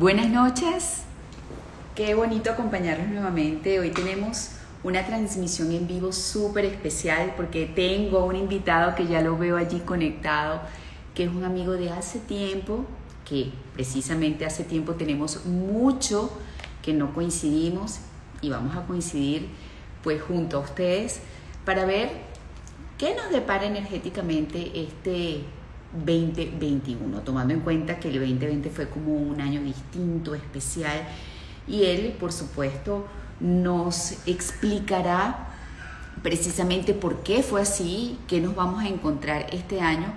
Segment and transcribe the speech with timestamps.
[0.00, 1.02] Buenas noches,
[1.94, 3.80] qué bonito acompañarlos nuevamente.
[3.80, 9.36] Hoy tenemos una transmisión en vivo súper especial porque tengo un invitado que ya lo
[9.36, 10.62] veo allí conectado,
[11.14, 12.86] que es un amigo de hace tiempo,
[13.28, 16.32] que precisamente hace tiempo tenemos mucho
[16.80, 17.98] que no coincidimos
[18.40, 19.50] y vamos a coincidir
[20.02, 21.20] pues junto a ustedes
[21.66, 22.08] para ver
[22.96, 25.44] qué nos depara energéticamente este
[25.92, 31.08] 2021, tomando en cuenta que el 2020 fue como un año distinto, especial,
[31.66, 33.06] y él, por supuesto,
[33.40, 35.48] nos explicará
[36.22, 40.12] precisamente por qué fue así, qué nos vamos a encontrar este año,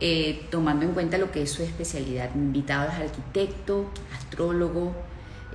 [0.00, 2.34] eh, tomando en cuenta lo que es su especialidad.
[2.34, 4.94] Mi invitado es arquitecto, astrólogo,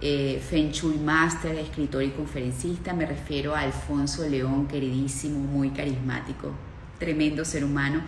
[0.02, 2.94] eh, Feng Shui Master, escritor y conferencista.
[2.94, 6.52] Me refiero a Alfonso León, queridísimo, muy carismático,
[7.00, 8.02] tremendo ser humano.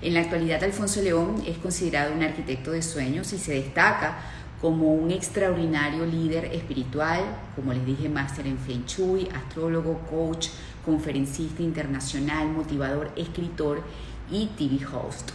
[0.00, 4.18] En la actualidad, Alfonso León es considerado un arquitecto de sueños y se destaca
[4.60, 7.20] como un extraordinario líder espiritual,
[7.56, 10.48] como les dije, máster en Feng Shui, astrólogo, coach,
[10.84, 13.82] conferencista internacional, motivador, escritor
[14.30, 15.30] y TV host.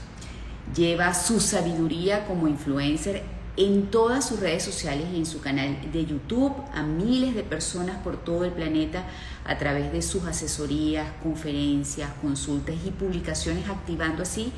[0.73, 3.21] Lleva su sabiduría como influencer
[3.55, 7.97] en todas sus redes sociales y en su canal de YouTube a miles de personas
[8.03, 9.03] por todo el planeta
[9.45, 14.51] a través de sus asesorías, conferencias, consultas y publicaciones, activando así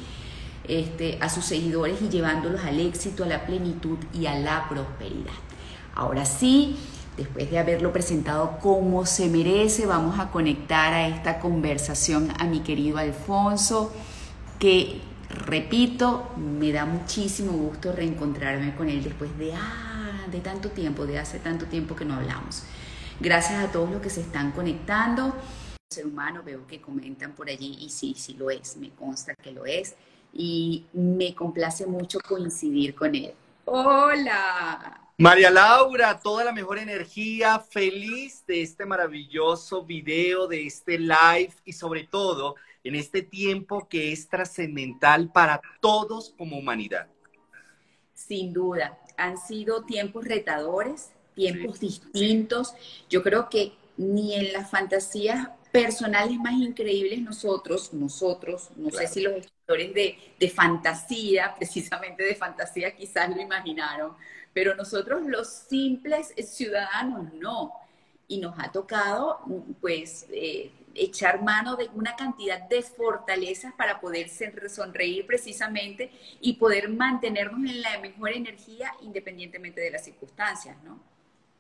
[0.68, 5.34] este, a sus seguidores y llevándolos al éxito, a la plenitud y a la prosperidad.
[5.94, 6.78] Ahora sí,
[7.18, 12.62] después de haberlo presentado como se merece, vamos a conectar a esta conversación a mi
[12.62, 13.92] querido Alfonso,
[14.58, 21.06] que repito, me da muchísimo gusto reencontrarme con él después de, ah, de tanto tiempo,
[21.06, 22.64] de hace tanto tiempo que no hablamos.
[23.20, 25.36] Gracias a todos los que se están conectando.
[25.90, 29.52] Ser humano, veo que comentan por allí y sí, sí lo es, me consta que
[29.52, 29.96] lo es
[30.34, 33.34] y me complace mucho coincidir con él.
[33.66, 35.02] Hola.
[35.18, 41.72] María Laura, toda la mejor energía, feliz de este maravilloso video, de este live y
[41.72, 47.08] sobre todo en este tiempo que es trascendental para todos como humanidad.
[48.14, 52.76] Sin duda, han sido tiempos retadores, tiempos distintos.
[53.10, 59.22] Yo creo que ni en las fantasías personales más increíbles nosotros, nosotros, no sé si
[59.22, 64.14] los escritores de, de fantasía, precisamente de fantasía quizás lo imaginaron,
[64.54, 67.74] pero nosotros los simples ciudadanos no.
[68.28, 69.40] Y nos ha tocado,
[69.82, 74.30] pues, eh, echar mano de una cantidad de fortalezas para poder
[74.70, 76.12] sonreír precisamente
[76.42, 81.00] y poder mantenernos en la mejor energía independientemente de las circunstancias, ¿no?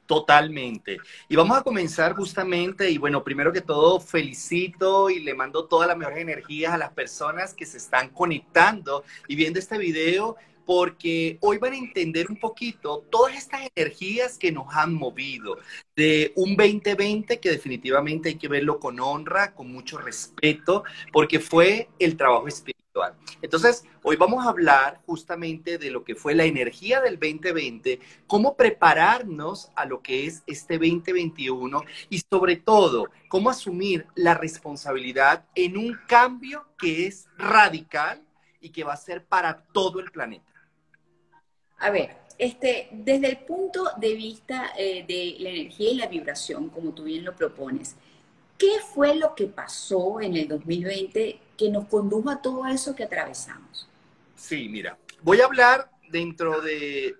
[0.05, 0.99] Totalmente.
[1.27, 5.87] Y vamos a comenzar justamente, y bueno, primero que todo felicito y le mando todas
[5.87, 11.37] las mejores energías a las personas que se están conectando y viendo este video porque
[11.41, 15.57] hoy van a entender un poquito todas estas energías que nos han movido
[15.95, 21.89] de un 2020 que definitivamente hay que verlo con honra, con mucho respeto, porque fue
[21.99, 22.75] el trabajo espiritual.
[23.41, 28.55] Entonces, hoy vamos a hablar justamente de lo que fue la energía del 2020, cómo
[28.55, 35.77] prepararnos a lo que es este 2021 y sobre todo, cómo asumir la responsabilidad en
[35.77, 38.21] un cambio que es radical
[38.61, 40.54] y que va a ser para todo el planeta.
[41.77, 46.69] A ver, este, desde el punto de vista eh, de la energía y la vibración,
[46.69, 47.95] como tú bien lo propones,
[48.57, 53.03] ¿qué fue lo que pasó en el 2020 que nos condujo a todo eso que
[53.03, 53.87] atravesamos?
[54.35, 57.15] Sí, mira, voy a hablar dentro de,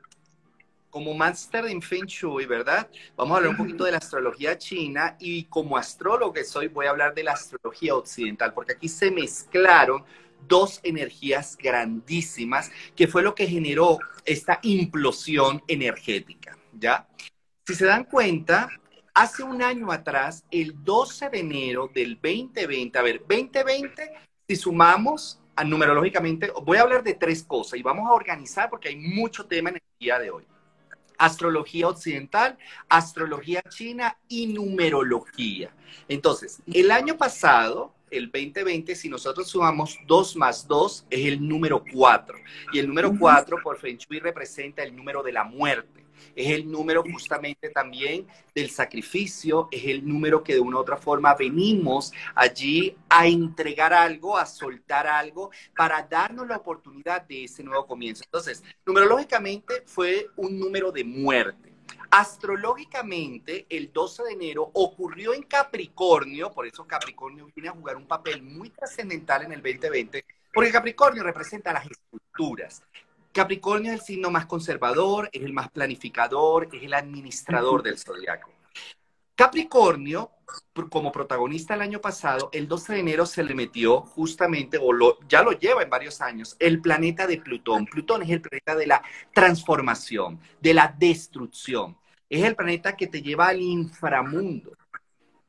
[0.89, 2.87] como máster en Feng Shui, ¿verdad?
[3.17, 6.85] Vamos a hablar un poquito de la astrología china y como astrólogo que soy, voy
[6.85, 10.05] a hablar de la astrología occidental, porque aquí se mezclaron
[10.47, 17.07] dos energías grandísimas, que fue lo que generó esta implosión energética, ¿ya?
[17.65, 18.69] Si se dan cuenta,
[19.15, 24.11] hace un año atrás, el 12 de enero del 2020, a ver, 2020,
[24.47, 28.89] si sumamos a, numerológicamente, voy a hablar de tres cosas y vamos a organizar porque
[28.89, 30.43] hay mucho tema en el día de hoy.
[31.17, 32.57] Astrología occidental,
[32.89, 35.73] astrología china y numerología.
[36.09, 41.83] Entonces, el año pasado, el 2020, si nosotros sumamos 2 más 2, es el número
[41.93, 42.37] 4.
[42.73, 46.05] Y el número 4 por Feng Shui representa el número de la muerte.
[46.35, 50.97] Es el número justamente también del sacrificio, es el número que de una u otra
[50.97, 57.63] forma venimos allí a entregar algo, a soltar algo, para darnos la oportunidad de ese
[57.63, 58.23] nuevo comienzo.
[58.25, 61.74] Entonces, numerológicamente fue un número de muerte.
[62.17, 68.07] Astrológicamente, el 12 de enero ocurrió en Capricornio, por eso Capricornio viene a jugar un
[68.07, 70.23] papel muy trascendental en el 2020,
[70.53, 72.81] porque Capricornio representa las estructuras.
[73.33, 78.49] Capricornio es el signo más conservador, es el más planificador, es el administrador del zodiaco.
[79.35, 80.31] Capricornio,
[80.89, 85.19] como protagonista el año pasado, el 12 de enero se le metió justamente, o lo,
[85.27, 87.85] ya lo lleva en varios años, el planeta de Plutón.
[87.85, 89.03] Plutón es el planeta de la
[89.33, 91.97] transformación, de la destrucción.
[92.29, 94.75] Es el planeta que te lleva al inframundo.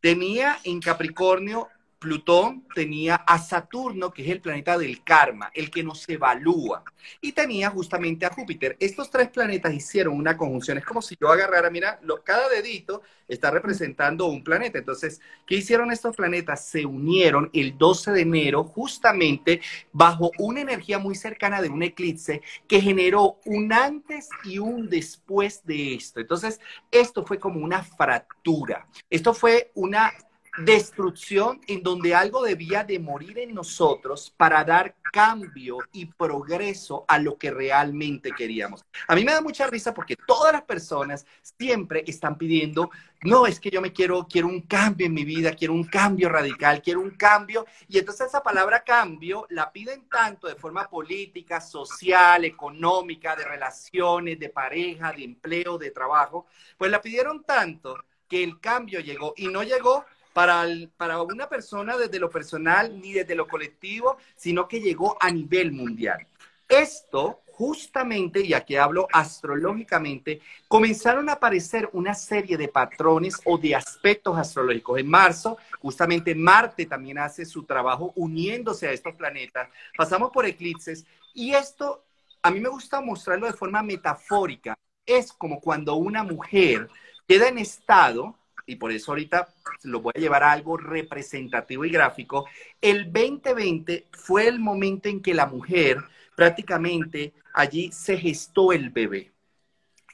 [0.00, 1.68] Tenía en Capricornio
[1.98, 6.84] Plutón tenía a Saturno, que es el planeta del karma, el que nos evalúa,
[7.20, 8.76] y tenía justamente a Júpiter.
[8.78, 10.78] Estos tres planetas hicieron una conjunción.
[10.78, 14.78] Es como si yo agarrara, mira, cada dedito está representando un planeta.
[14.78, 16.66] Entonces, ¿qué hicieron estos planetas?
[16.66, 19.60] Se unieron el 12 de enero justamente
[19.92, 25.64] bajo una energía muy cercana de un eclipse que generó un antes y un después
[25.64, 26.20] de esto.
[26.20, 26.60] Entonces,
[26.90, 28.86] esto fue como una fractura.
[29.10, 30.12] Esto fue una
[30.58, 37.18] destrucción en donde algo debía de morir en nosotros para dar cambio y progreso a
[37.18, 38.84] lo que realmente queríamos.
[39.08, 42.90] A mí me da mucha risa porque todas las personas siempre están pidiendo,
[43.22, 46.28] no, es que yo me quiero, quiero un cambio en mi vida, quiero un cambio
[46.28, 47.66] radical, quiero un cambio.
[47.88, 54.38] Y entonces esa palabra cambio la piden tanto de forma política, social, económica, de relaciones,
[54.38, 57.96] de pareja, de empleo, de trabajo, pues la pidieron tanto
[58.28, 60.04] que el cambio llegó y no llegó
[60.36, 60.66] para,
[60.98, 65.72] para una persona desde lo personal ni desde lo colectivo, sino que llegó a nivel
[65.72, 66.26] mundial.
[66.68, 73.76] Esto justamente, y aquí hablo astrológicamente, comenzaron a aparecer una serie de patrones o de
[73.76, 74.98] aspectos astrológicos.
[74.98, 79.70] En marzo, justamente Marte también hace su trabajo uniéndose a estos planetas.
[79.96, 82.04] Pasamos por eclipses y esto,
[82.42, 84.76] a mí me gusta mostrarlo de forma metafórica.
[85.06, 86.90] Es como cuando una mujer
[87.26, 88.36] queda en estado
[88.66, 89.48] y por eso ahorita
[89.84, 92.46] lo voy a llevar a algo representativo y gráfico,
[92.80, 95.98] el 2020 fue el momento en que la mujer
[96.34, 99.32] prácticamente allí se gestó el bebé.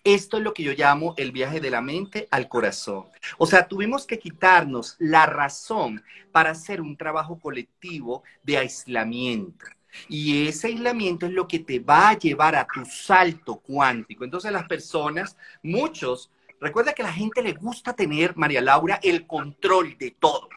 [0.04, 3.06] Esto es lo que yo llamo el viaje de la mente al corazón.
[3.38, 6.02] O sea, tuvimos que quitarnos la razón
[6.32, 9.64] para hacer un trabajo colectivo de aislamiento.
[10.08, 14.24] Y ese aislamiento es lo que te va a llevar a tu salto cuántico.
[14.24, 16.30] Entonces las personas, muchos
[16.62, 20.48] Recuerda que a la gente le gusta tener, María Laura, el control de todo.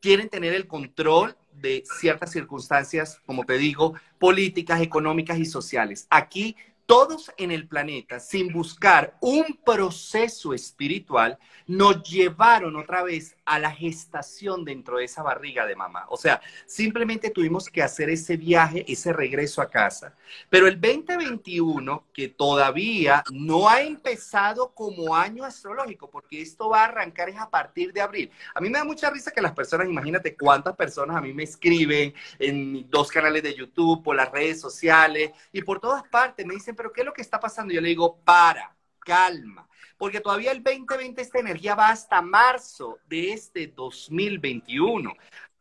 [0.00, 6.06] Quieren tener el control de ciertas circunstancias, como te digo, políticas, económicas y sociales.
[6.08, 6.56] Aquí
[6.86, 13.70] todos en el planeta, sin buscar un proceso espiritual, nos llevaron otra vez a la
[13.70, 16.06] gestación dentro de esa barriga de mamá.
[16.08, 20.14] O sea, simplemente tuvimos que hacer ese viaje, ese regreso a casa.
[20.50, 26.84] Pero el 2021, que todavía no ha empezado como año astrológico, porque esto va a
[26.86, 28.30] arrancar es a partir de abril.
[28.54, 31.44] A mí me da mucha risa que las personas, imagínate cuántas personas a mí me
[31.44, 36.54] escriben en dos canales de YouTube, por las redes sociales y por todas partes, me
[36.54, 37.72] dicen, pero ¿qué es lo que está pasando?
[37.72, 38.74] Yo le digo, para,
[39.04, 45.12] calma, porque todavía el 2020 esta energía va hasta marzo de este 2021.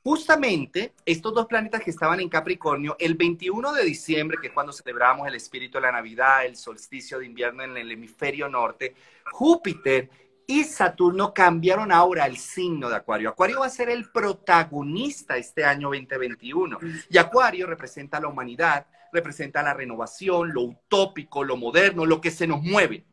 [0.04, 4.74] Justamente estos dos planetas que estaban en Capricornio, el 21 de diciembre, que es cuando
[4.74, 8.96] celebramos el espíritu de la Navidad, el solsticio de invierno en el hemisferio norte,
[9.32, 10.10] Júpiter
[10.46, 13.30] y Saturno cambiaron ahora el signo de Acuario.
[13.30, 18.86] Acuario va a ser el protagonista este año 2021 y Acuario representa a la humanidad,
[19.14, 23.06] representa la renovación, lo utópico, lo moderno, lo que se nos mueve.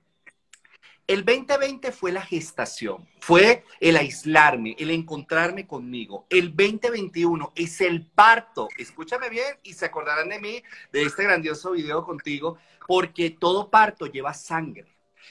[1.07, 6.25] El 2020 fue la gestación, fue el aislarme, el encontrarme conmigo.
[6.30, 8.69] El 2021 es el parto.
[8.78, 14.07] Escúchame bien y se acordarán de mí, de este grandioso video contigo, porque todo parto
[14.07, 14.87] lleva sangre.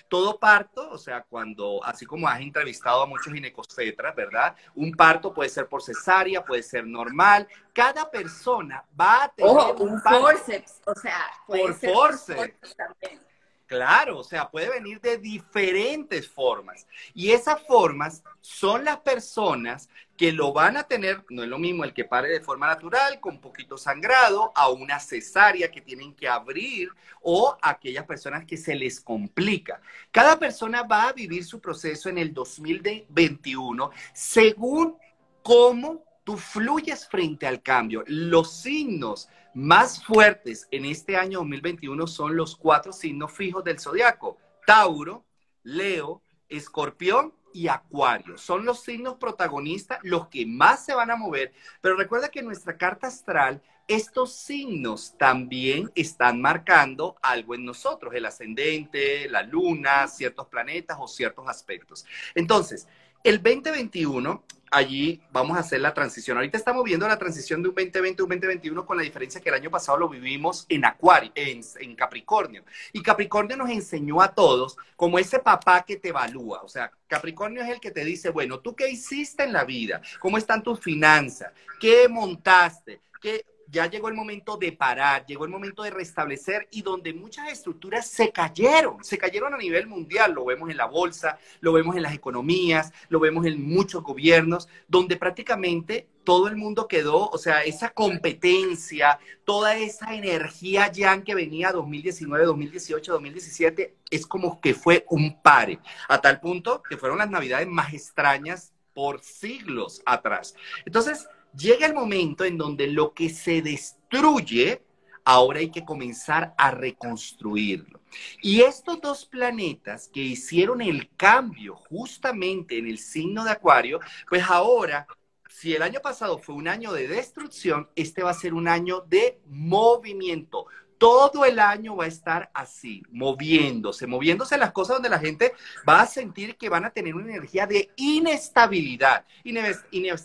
[0.08, 4.56] Todo parto, o sea, cuando, así como has entrevistado a muchos ginecostetras, ¿verdad?
[4.76, 7.48] Un parto puede ser por cesárea, puede ser normal.
[7.74, 12.76] Cada persona va a tener un, forceps, o sea, por forceps.
[12.76, 13.30] también.
[13.70, 16.88] Claro, o sea, puede venir de diferentes formas.
[17.14, 19.90] Y esas formas son las personas
[20.20, 23.22] que lo van a tener, no es lo mismo el que pare de forma natural,
[23.22, 26.90] con poquito sangrado, a una cesárea que tienen que abrir
[27.22, 29.80] o aquellas personas que se les complica.
[30.12, 34.98] Cada persona va a vivir su proceso en el 2021 según
[35.42, 38.04] cómo tú fluyes frente al cambio.
[38.06, 44.38] Los signos más fuertes en este año 2021 son los cuatro signos fijos del zodiaco:
[44.66, 45.24] Tauro,
[45.64, 48.38] Leo, Escorpión y Acuario.
[48.38, 51.54] Son los signos protagonistas, los que más se van a mover.
[51.82, 58.26] Pero recuerda que nuestra carta astral, estos signos también están marcando algo en nosotros, el
[58.26, 62.06] ascendente, la luna, ciertos planetas o ciertos aspectos.
[62.36, 62.88] Entonces,
[63.24, 66.38] El 2021 allí vamos a hacer la transición.
[66.38, 69.50] Ahorita estamos viendo la transición de un 2020 a un 2021 con la diferencia que
[69.50, 72.64] el año pasado lo vivimos en Acuario, en, Capricornio.
[72.94, 76.62] Y Capricornio nos enseñó a todos como ese papá que te evalúa.
[76.62, 80.02] O sea, Capricornio es el que te dice, bueno, ¿tú qué hiciste en la vida?
[80.20, 81.52] ¿Cómo están tus finanzas?
[81.80, 83.02] ¿Qué montaste?
[83.22, 87.52] ¿Qué, ya llegó el momento de parar, llegó el momento de restablecer y donde muchas
[87.52, 91.96] estructuras se cayeron, se cayeron a nivel mundial, lo vemos en la bolsa, lo vemos
[91.96, 97.38] en las economías, lo vemos en muchos gobiernos, donde prácticamente todo el mundo quedó, o
[97.38, 104.74] sea, esa competencia, toda esa energía ya que venía 2019, 2018, 2017, es como que
[104.74, 110.56] fue un pare, a tal punto que fueron las navidades más extrañas por siglos atrás.
[110.86, 114.84] Entonces, llega el momento en donde lo que se destruye,
[115.24, 118.02] ahora hay que comenzar a reconstruirlo.
[118.42, 124.44] Y estos dos planetas que hicieron el cambio justamente en el signo de Acuario, pues
[124.50, 125.08] ahora,
[125.48, 129.02] si el año pasado fue un año de destrucción, este va a ser un año
[129.02, 130.66] de movimiento
[131.00, 135.54] todo el año va a estar así, moviéndose, moviéndose las cosas donde la gente
[135.88, 139.26] va a sentir que van a tener una energía de inestabilidad.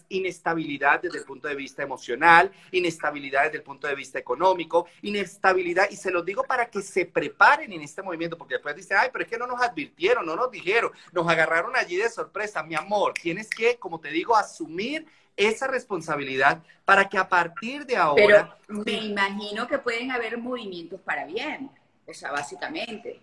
[0.09, 5.88] Inestabilidad desde el punto de vista emocional, inestabilidad desde el punto de vista económico, inestabilidad,
[5.90, 9.11] y se los digo para que se preparen en este movimiento, porque después dicen, ay,
[9.12, 12.75] pero es que no nos advirtieron, no nos dijeron, nos agarraron allí de sorpresa, mi
[12.75, 18.57] amor, tienes que, como te digo, asumir esa responsabilidad para que a partir de ahora...
[18.67, 21.71] Pero me imagino que pueden haber movimientos para bien,
[22.07, 23.21] o sea, básicamente.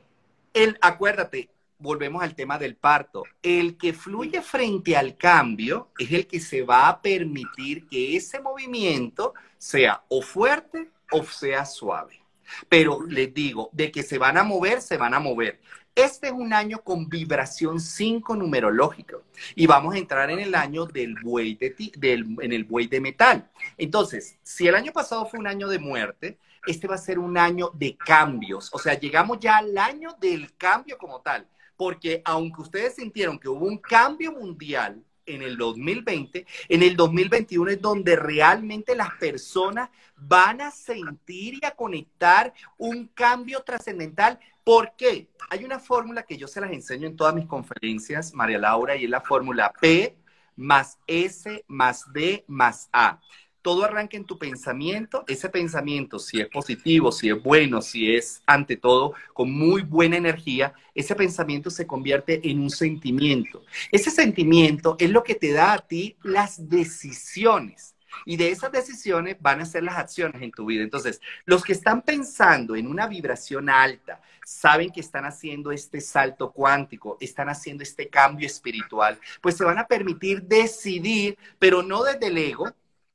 [0.53, 1.49] El, acuérdate,
[1.81, 3.23] volvemos al tema del parto.
[3.41, 8.39] El que fluye frente al cambio es el que se va a permitir que ese
[8.39, 12.21] movimiento sea o fuerte o sea suave.
[12.67, 15.59] Pero les digo, de que se van a mover, se van a mover.
[15.93, 19.23] Este es un año con vibración 5 numerológico
[19.55, 23.01] y vamos a entrar en el año del buey de, del, en el buey de
[23.01, 23.49] metal.
[23.77, 27.37] Entonces, si el año pasado fue un año de muerte, este va a ser un
[27.37, 28.69] año de cambios.
[28.71, 31.45] O sea, llegamos ya al año del cambio como tal,
[31.75, 37.71] porque aunque ustedes sintieron que hubo un cambio mundial en el 2020, en el 2021
[37.71, 44.39] es donde realmente las personas van a sentir y a conectar un cambio trascendental.
[44.63, 45.29] ¿Por qué?
[45.49, 49.05] Hay una fórmula que yo se las enseño en todas mis conferencias, María Laura, y
[49.05, 50.17] es la fórmula P
[50.55, 53.19] más S más D más A
[53.61, 55.23] todo arranca en tu pensamiento.
[55.27, 60.17] Ese pensamiento, si es positivo, si es bueno, si es ante todo con muy buena
[60.17, 63.63] energía, ese pensamiento se convierte en un sentimiento.
[63.91, 67.95] Ese sentimiento es lo que te da a ti las decisiones.
[68.25, 70.83] Y de esas decisiones van a ser las acciones en tu vida.
[70.83, 76.51] Entonces, los que están pensando en una vibración alta, saben que están haciendo este salto
[76.51, 82.27] cuántico, están haciendo este cambio espiritual, pues se van a permitir decidir, pero no desde
[82.27, 82.67] el ego,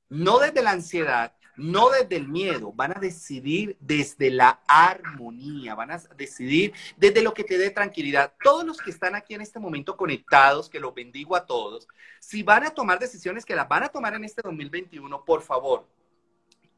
[0.09, 5.91] no desde la ansiedad, no desde el miedo, van a decidir desde la armonía, van
[5.91, 8.35] a decidir desde lo que te dé tranquilidad.
[8.43, 11.89] Todos los que están aquí en este momento conectados, que los bendigo a todos,
[12.21, 15.89] si van a tomar decisiones que las van a tomar en este 2021, por favor,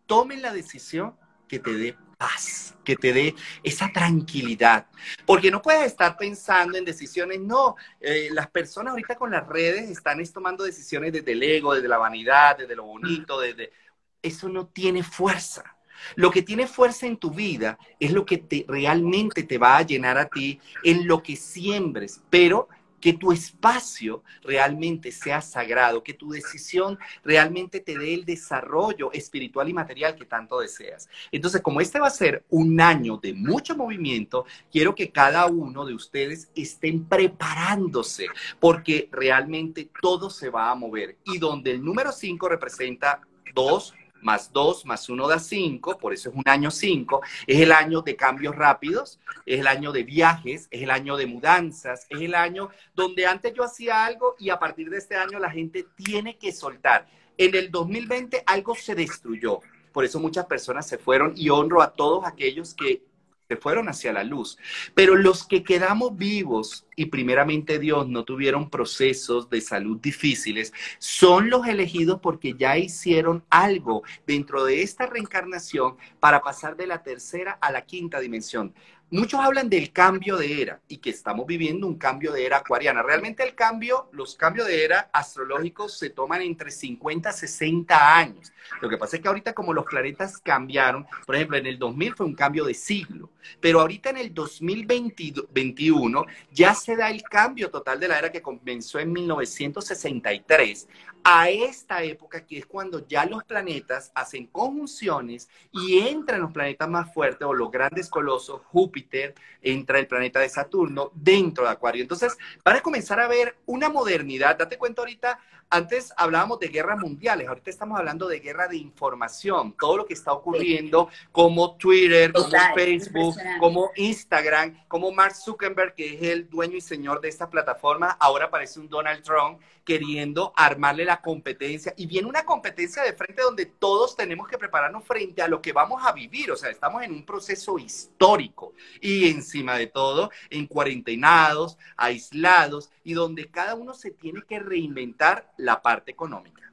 [0.07, 1.17] tomen la decisión
[1.49, 4.87] que te dé paz, que te dé esa tranquilidad.
[5.25, 9.88] Porque no puedes estar pensando en decisiones, no, eh, las personas ahorita con las redes
[9.88, 13.73] están tomando decisiones desde el ego, desde la vanidad, desde lo bonito, desde...
[14.21, 15.76] Eso no tiene fuerza.
[16.17, 19.83] Lo que tiene fuerza en tu vida es lo que te, realmente te va a
[19.83, 22.69] llenar a ti en lo que siembres, pero
[23.00, 29.69] que tu espacio realmente sea sagrado, que tu decisión realmente te dé el desarrollo espiritual
[29.69, 31.09] y material que tanto deseas.
[31.31, 35.85] Entonces, como este va a ser un año de mucho movimiento, quiero que cada uno
[35.85, 38.26] de ustedes estén preparándose,
[38.61, 41.17] porque realmente todo se va a mover.
[41.25, 43.21] Y donde el número 5 representa
[43.55, 47.73] dos, más 2 más 1 da 5, por eso es un año 5, es el
[47.73, 52.21] año de cambios rápidos, es el año de viajes, es el año de mudanzas, es
[52.21, 55.87] el año donde antes yo hacía algo y a partir de este año la gente
[55.97, 57.07] tiene que soltar.
[57.37, 59.61] En el 2020 algo se destruyó,
[59.93, 63.08] por eso muchas personas se fueron y honro a todos aquellos que
[63.49, 64.59] se fueron hacia la luz.
[64.95, 71.49] Pero los que quedamos vivos y primeramente Dios no tuvieron procesos de salud difíciles, son
[71.49, 77.52] los elegidos porque ya hicieron algo dentro de esta reencarnación para pasar de la tercera
[77.52, 78.75] a la quinta dimensión.
[79.11, 83.02] Muchos hablan del cambio de era y que estamos viviendo un cambio de era acuariana.
[83.02, 88.52] Realmente el cambio, los cambios de era astrológicos se toman entre 50 a 60 años.
[88.83, 92.14] Lo que pasa es que ahorita como los planetas cambiaron, por ejemplo, en el 2000
[92.17, 93.28] fue un cambio de siglo,
[93.61, 98.43] pero ahorita en el 2021 ya se da el cambio total de la era que
[98.43, 100.88] comenzó en 1963
[101.25, 106.88] a esta época que es cuando ya los planetas hacen conjunciones y entran los planetas
[106.88, 112.02] más fuertes o los grandes colosos, Júpiter, entra el planeta de Saturno dentro de Acuario.
[112.02, 114.57] Entonces, van a comenzar a ver una modernidad.
[114.57, 115.38] Date cuenta ahorita,
[115.71, 120.15] antes hablábamos de guerras mundiales, ahorita estamos hablando de guerra de información, todo lo que
[120.15, 126.77] está ocurriendo como Twitter, como Facebook, como Instagram, como Mark Zuckerberg, que es el dueño
[126.77, 132.07] y señor de esta plataforma, ahora parece un Donald Trump queriendo armarle la competencia y
[132.07, 136.03] viene una competencia de frente donde todos tenemos que prepararnos frente a lo que vamos
[136.05, 141.79] a vivir, o sea, estamos en un proceso histórico y encima de todo en cuarentenados,
[141.97, 146.73] aislados y donde cada uno se tiene que reinventar la parte económica.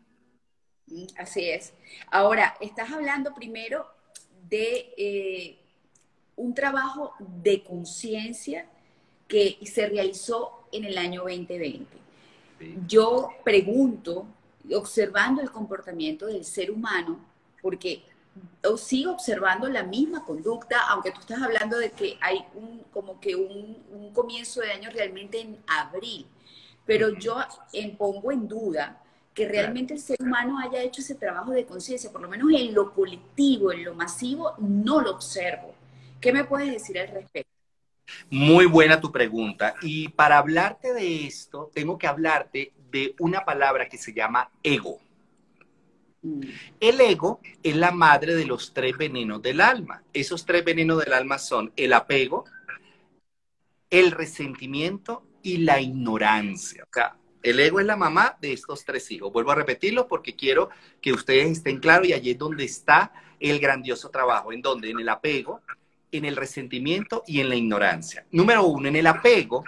[0.88, 1.74] Mm, así es.
[2.10, 3.86] Ahora, estás hablando primero
[4.50, 5.60] de eh,
[6.36, 8.68] un trabajo de conciencia
[9.28, 12.06] que se realizó en el año 2020
[12.88, 14.28] yo pregunto,
[14.74, 17.20] observando el comportamiento del ser humano,
[17.62, 18.04] porque
[18.78, 23.36] sigo observando la misma conducta, aunque tú estás hablando de que hay un, como que
[23.36, 26.26] un, comienzo de año realmente en abril,
[26.86, 27.38] pero yo
[27.98, 29.02] pongo en duda
[29.34, 32.74] que realmente el ser humano haya hecho ese trabajo de conciencia, por lo menos en
[32.74, 35.76] lo colectivo, en lo masivo, no lo observo.
[36.22, 37.52] ¿Qué me puedes decir al respecto?
[38.30, 39.76] Muy buena tu pregunta.
[39.82, 45.00] Y para hablarte de esto, tengo que hablarte de una palabra que se llama ego.
[46.22, 46.42] Mm.
[46.80, 50.02] El ego es la madre de los tres venenos del alma.
[50.14, 52.46] Esos tres venenos del alma son el apego,
[53.90, 56.88] el resentimiento y la ignorancia.
[57.44, 59.32] El ego es la mamá de estos tres hijos.
[59.32, 63.60] Vuelvo a repetirlo porque quiero que ustedes estén claros y allí es donde está el
[63.60, 64.52] grandioso trabajo.
[64.52, 65.62] ¿En donde En el apego,
[66.12, 68.26] en el resentimiento y en la ignorancia.
[68.32, 69.64] Número uno, en el apego,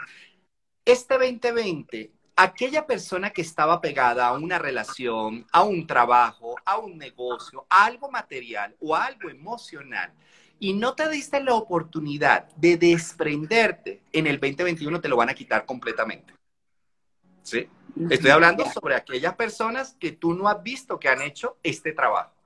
[0.84, 6.98] este 2020, aquella persona que estaba pegada a una relación, a un trabajo, a un
[6.98, 10.12] negocio, a algo material o a algo emocional,
[10.60, 15.34] y no te diste la oportunidad de desprenderte, en el 2021 te lo van a
[15.34, 16.34] quitar completamente.
[17.44, 17.68] ¿Sí?
[18.10, 22.37] Estoy hablando sobre aquellas personas que tú no has visto que han hecho este trabajo.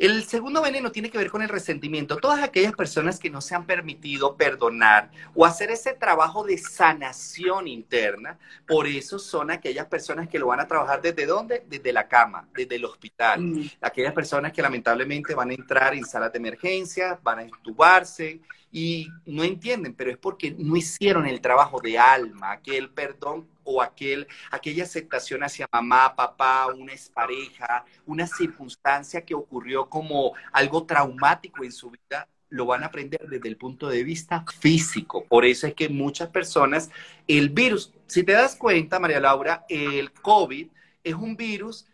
[0.00, 2.16] El segundo veneno tiene que ver con el resentimiento.
[2.16, 7.68] Todas aquellas personas que no se han permitido perdonar o hacer ese trabajo de sanación
[7.68, 11.66] interna, por eso son aquellas personas que lo van a trabajar desde dónde?
[11.68, 13.42] Desde la cama, desde el hospital.
[13.42, 13.70] Mm.
[13.82, 18.40] Aquellas personas que lamentablemente van a entrar en salas de emergencia, van a entubarse
[18.72, 23.82] y no entienden, pero es porque no hicieron el trabajo de alma, aquel perdón o
[23.82, 31.64] aquel, aquella aceptación hacia mamá, papá, una expareja, una circunstancia que ocurrió como algo traumático
[31.64, 35.24] en su vida, lo van a aprender desde el punto de vista físico.
[35.24, 36.90] Por eso es que muchas personas,
[37.28, 40.68] el virus, si te das cuenta, María Laura, el COVID
[41.04, 41.86] es un virus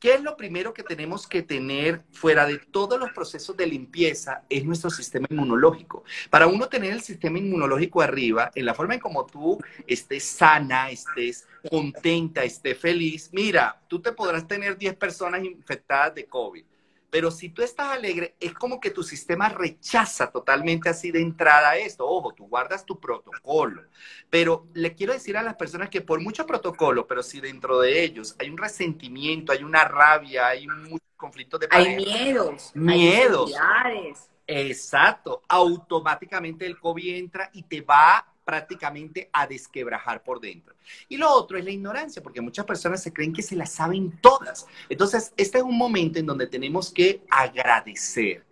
[0.00, 4.44] ¿Qué es lo primero que tenemos que tener fuera de todos los procesos de limpieza?
[4.48, 6.04] Es nuestro sistema inmunológico.
[6.30, 10.90] Para uno tener el sistema inmunológico arriba, en la forma en como tú estés sana,
[10.90, 16.64] estés contenta, estés feliz, mira, tú te podrás tener 10 personas infectadas de COVID
[17.10, 21.76] pero si tú estás alegre, es como que tu sistema rechaza totalmente así de entrada
[21.76, 22.06] esto.
[22.08, 23.82] Ojo, tú guardas tu protocolo.
[24.28, 28.04] Pero le quiero decir a las personas que por mucho protocolo, pero si dentro de
[28.04, 31.90] ellos hay un resentimiento, hay una rabia, hay muchos conflictos de pareja.
[31.90, 32.70] Hay miedos.
[32.74, 33.52] Miedos.
[33.60, 34.14] Hay
[34.46, 35.42] Exacto.
[35.48, 40.74] Automáticamente el COVID entra y te va prácticamente a desquebrajar por dentro.
[41.08, 44.18] Y lo otro es la ignorancia, porque muchas personas se creen que se las saben
[44.20, 44.66] todas.
[44.88, 48.44] Entonces, este es un momento en donde tenemos que agradecer.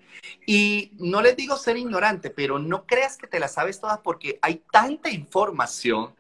[0.47, 4.39] Y no les digo ser ignorante, pero no creas que te las sabes todas porque
[4.41, 6.15] hay tanta información,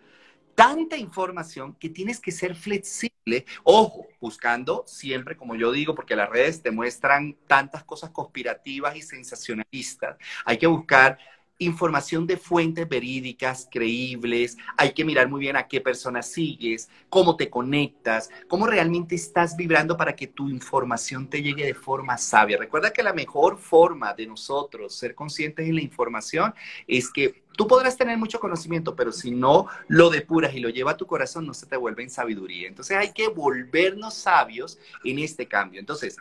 [0.56, 3.46] tanta información que tienes que ser flexible.
[3.62, 9.02] Ojo, buscando siempre, como yo digo, porque las redes te muestran tantas cosas conspirativas y
[9.02, 10.16] sensacionalistas.
[10.44, 11.16] Hay que buscar
[11.58, 17.36] información de fuentes verídicas, creíbles, hay que mirar muy bien a qué persona sigues, cómo
[17.36, 22.58] te conectas, cómo realmente estás vibrando para que tu información te llegue de forma sabia.
[22.58, 26.54] Recuerda que la mejor forma de nosotros ser conscientes de la información
[26.86, 30.92] es que tú podrás tener mucho conocimiento, pero si no lo depuras y lo lleva
[30.92, 32.68] a tu corazón, no se te vuelve en sabiduría.
[32.68, 35.80] Entonces hay que volvernos sabios en este cambio.
[35.80, 36.16] Entonces,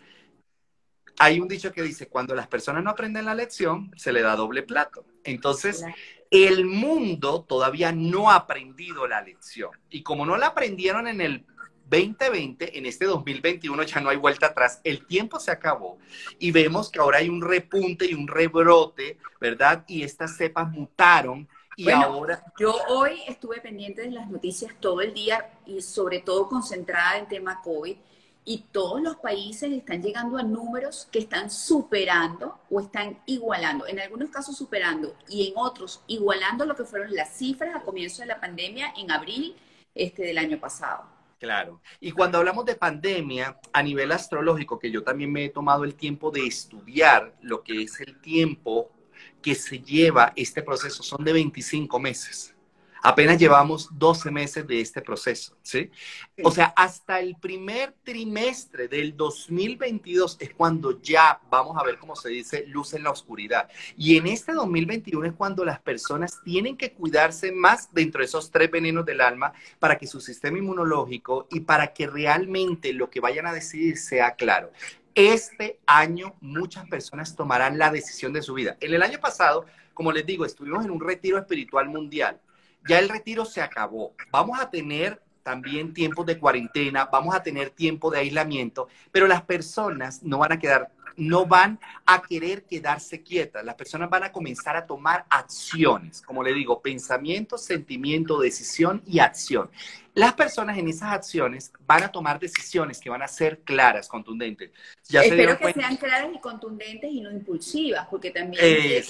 [1.19, 4.35] hay un dicho que dice, cuando las personas no aprenden la lección, se le da
[4.35, 5.05] doble plato.
[5.23, 5.83] Entonces,
[6.29, 9.71] el mundo todavía no ha aprendido la lección.
[9.89, 11.45] Y como no la aprendieron en el
[11.89, 15.97] 2020, en este 2021 ya no hay vuelta atrás, el tiempo se acabó
[16.37, 19.85] y vemos que ahora hay un repunte y un rebrote, ¿verdad?
[19.87, 22.43] Y estas cepas mutaron y ahora...
[22.59, 27.27] Yo hoy estuve pendiente de las noticias todo el día y sobre todo concentrada en
[27.27, 27.95] tema COVID
[28.47, 33.99] y todos los países están llegando a números que están superando o están igualando, en
[33.99, 38.27] algunos casos superando y en otros igualando lo que fueron las cifras a comienzo de
[38.27, 39.53] la pandemia en abril
[39.93, 41.03] este, del año pasado.
[41.39, 41.81] Claro.
[41.99, 45.95] Y cuando hablamos de pandemia, a nivel astrológico, que yo también me he tomado el
[45.95, 48.89] tiempo de estudiar lo que es el tiempo
[49.41, 52.55] que se lleva este proceso, son de 25 meses.
[53.03, 55.89] Apenas llevamos 12 meses de este proceso, ¿sí?
[56.43, 62.15] O sea, hasta el primer trimestre del 2022 es cuando ya vamos a ver, cómo
[62.15, 63.69] se dice, luz en la oscuridad.
[63.95, 68.51] Y en este 2021 es cuando las personas tienen que cuidarse más dentro de esos
[68.51, 73.19] tres venenos del alma para que su sistema inmunológico y para que realmente lo que
[73.19, 74.71] vayan a decidir sea claro.
[75.15, 78.77] Este año muchas personas tomarán la decisión de su vida.
[78.79, 82.39] En el año pasado, como les digo, estuvimos en un retiro espiritual mundial
[82.87, 84.13] ya el retiro se acabó.
[84.31, 89.43] Vamos a tener también tiempos de cuarentena, vamos a tener tiempo de aislamiento, pero las
[89.43, 94.31] personas no van a quedar no van a querer quedarse quietas, las personas van a
[94.31, 99.69] comenzar a tomar acciones, como le digo, pensamiento, sentimiento, decisión y acción.
[100.17, 104.71] Las personas en esas acciones van a tomar decisiones que van a ser claras, contundentes.
[105.07, 108.59] Ya Espero que sean claras y contundentes y no impulsivas, porque también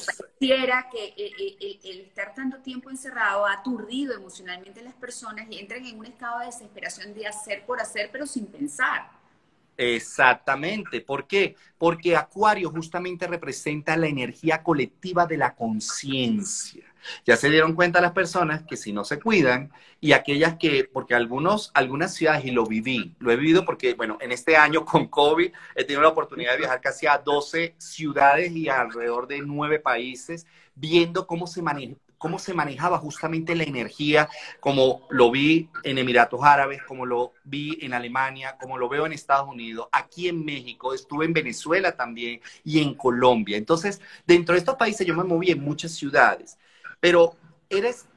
[0.06, 5.48] pareciera que eh, eh, el, estar tanto tiempo encerrado ha aturdido emocionalmente a las personas
[5.50, 9.16] y entran en un estado de desesperación de hacer por hacer, pero sin pensar.
[9.78, 11.02] Exactamente.
[11.02, 11.56] ¿Por qué?
[11.78, 16.84] Porque Acuario justamente representa la energía colectiva de la conciencia.
[17.26, 21.13] Ya se dieron cuenta las personas que si no se cuidan y aquellas que, porque
[21.13, 25.08] algunos, algunas ciudades, y lo viví, lo he vivido porque, bueno, en este año con
[25.08, 29.80] COVID he tenido la oportunidad de viajar casi a 12 ciudades y alrededor de 9
[29.80, 35.97] países, viendo cómo se maneja, cómo se manejaba justamente la energía, como lo vi en
[35.97, 40.43] Emiratos Árabes, como lo vi en Alemania, como lo veo en Estados Unidos, aquí en
[40.43, 43.58] México, estuve en Venezuela también y en Colombia.
[43.58, 46.58] Entonces, dentro de estos países yo me moví en muchas ciudades,
[46.99, 47.36] pero
[47.69, 48.08] eres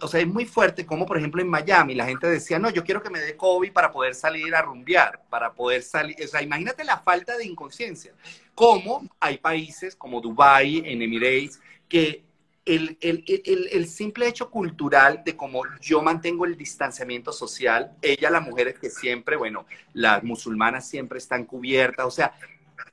[0.00, 2.84] o sea, es muy fuerte como, por ejemplo, en Miami la gente decía, no, yo
[2.84, 6.42] quiero que me dé COVID para poder salir a rumbear, para poder salir, o sea,
[6.42, 8.12] imagínate la falta de inconsciencia.
[8.54, 12.24] Como hay países como Dubai, en Emirates, que
[12.64, 18.78] el, el, simple hecho cultural de cómo yo mantengo el distanciamiento social, ella, las mujeres
[18.78, 22.34] que siempre, bueno, las musulmanas siempre están cubiertas, o sea,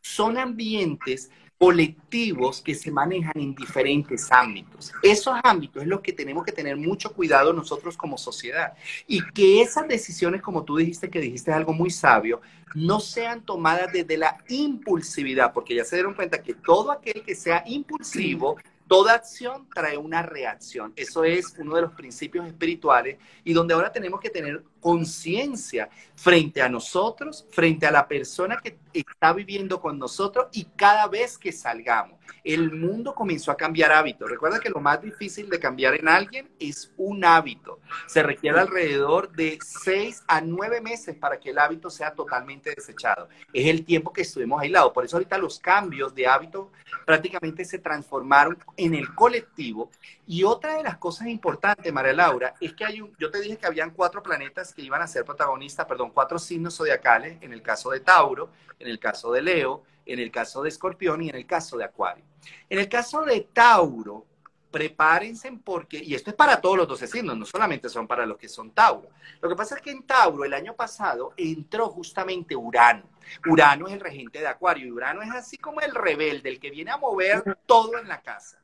[0.01, 4.93] son ambientes colectivos que se manejan en diferentes ámbitos.
[5.01, 8.73] Esos ámbitos es lo que tenemos que tener mucho cuidado nosotros como sociedad
[9.07, 12.41] y que esas decisiones, como tú dijiste, que dijiste algo muy sabio,
[12.75, 17.33] no sean tomadas desde la impulsividad, porque ya se dieron cuenta que todo aquel que
[17.33, 20.93] sea impulsivo Toda acción trae una reacción.
[20.95, 26.61] Eso es uno de los principios espirituales y donde ahora tenemos que tener conciencia frente
[26.61, 31.51] a nosotros, frente a la persona que está viviendo con nosotros y cada vez que
[31.51, 32.17] salgamos.
[32.43, 34.29] El mundo comenzó a cambiar hábitos.
[34.29, 37.79] Recuerda que lo más difícil de cambiar en alguien es un hábito.
[38.07, 43.29] Se requiere alrededor de seis a nueve meses para que el hábito sea totalmente desechado.
[43.53, 44.93] Es el tiempo que estuvimos aislados.
[44.93, 46.71] Por eso ahorita los cambios de hábito
[47.05, 49.91] prácticamente se transformaron en el colectivo.
[50.25, 53.57] Y otra de las cosas importantes, María Laura, es que hay un, yo te dije
[53.57, 57.61] que habían cuatro planetas que iban a ser protagonistas, perdón, cuatro signos zodiacales, en el
[57.61, 58.49] caso de Tauro,
[58.79, 61.83] en el caso de Leo, en el caso de Escorpión y en el caso de
[61.83, 62.23] Acuario.
[62.69, 64.25] En el caso de Tauro,
[64.71, 68.37] prepárense porque, y esto es para todos los 12 signos, no solamente son para los
[68.37, 69.09] que son Tauro.
[69.41, 73.03] Lo que pasa es que en Tauro el año pasado entró justamente Urano.
[73.45, 76.69] Urano es el regente de Acuario y Urano es así como el rebelde, el que
[76.69, 78.59] viene a mover todo en la casa.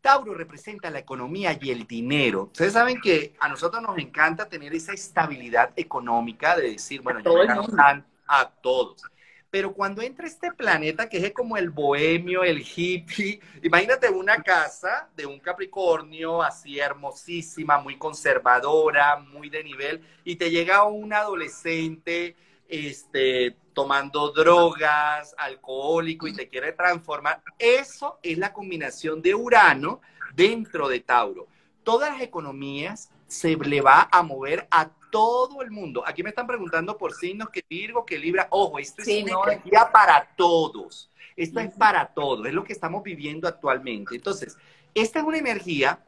[0.00, 2.44] Tauro representa la economía y el dinero.
[2.44, 7.34] Ustedes saben que a nosotros nos encanta tener esa estabilidad económica de decir, bueno, yo
[7.34, 9.02] me a todos.
[9.50, 15.08] Pero cuando entra este planeta que es como el bohemio, el hippie, imagínate una casa
[15.16, 22.36] de un Capricornio así hermosísima, muy conservadora, muy de nivel, y te llega un adolescente
[22.68, 27.42] este, tomando drogas, alcohólico y te quiere transformar.
[27.58, 30.00] Eso es la combinación de Urano
[30.34, 31.46] dentro de Tauro.
[31.82, 36.02] Todas las economías se le va a mover a todo el mundo.
[36.06, 38.46] Aquí me están preguntando por signos que Virgo, que Libra.
[38.50, 41.10] Ojo, esto es una energía para todos.
[41.36, 42.46] Esto es para todos.
[42.46, 44.16] Es lo que estamos viviendo actualmente.
[44.16, 44.56] Entonces,
[44.94, 46.04] esta es una energía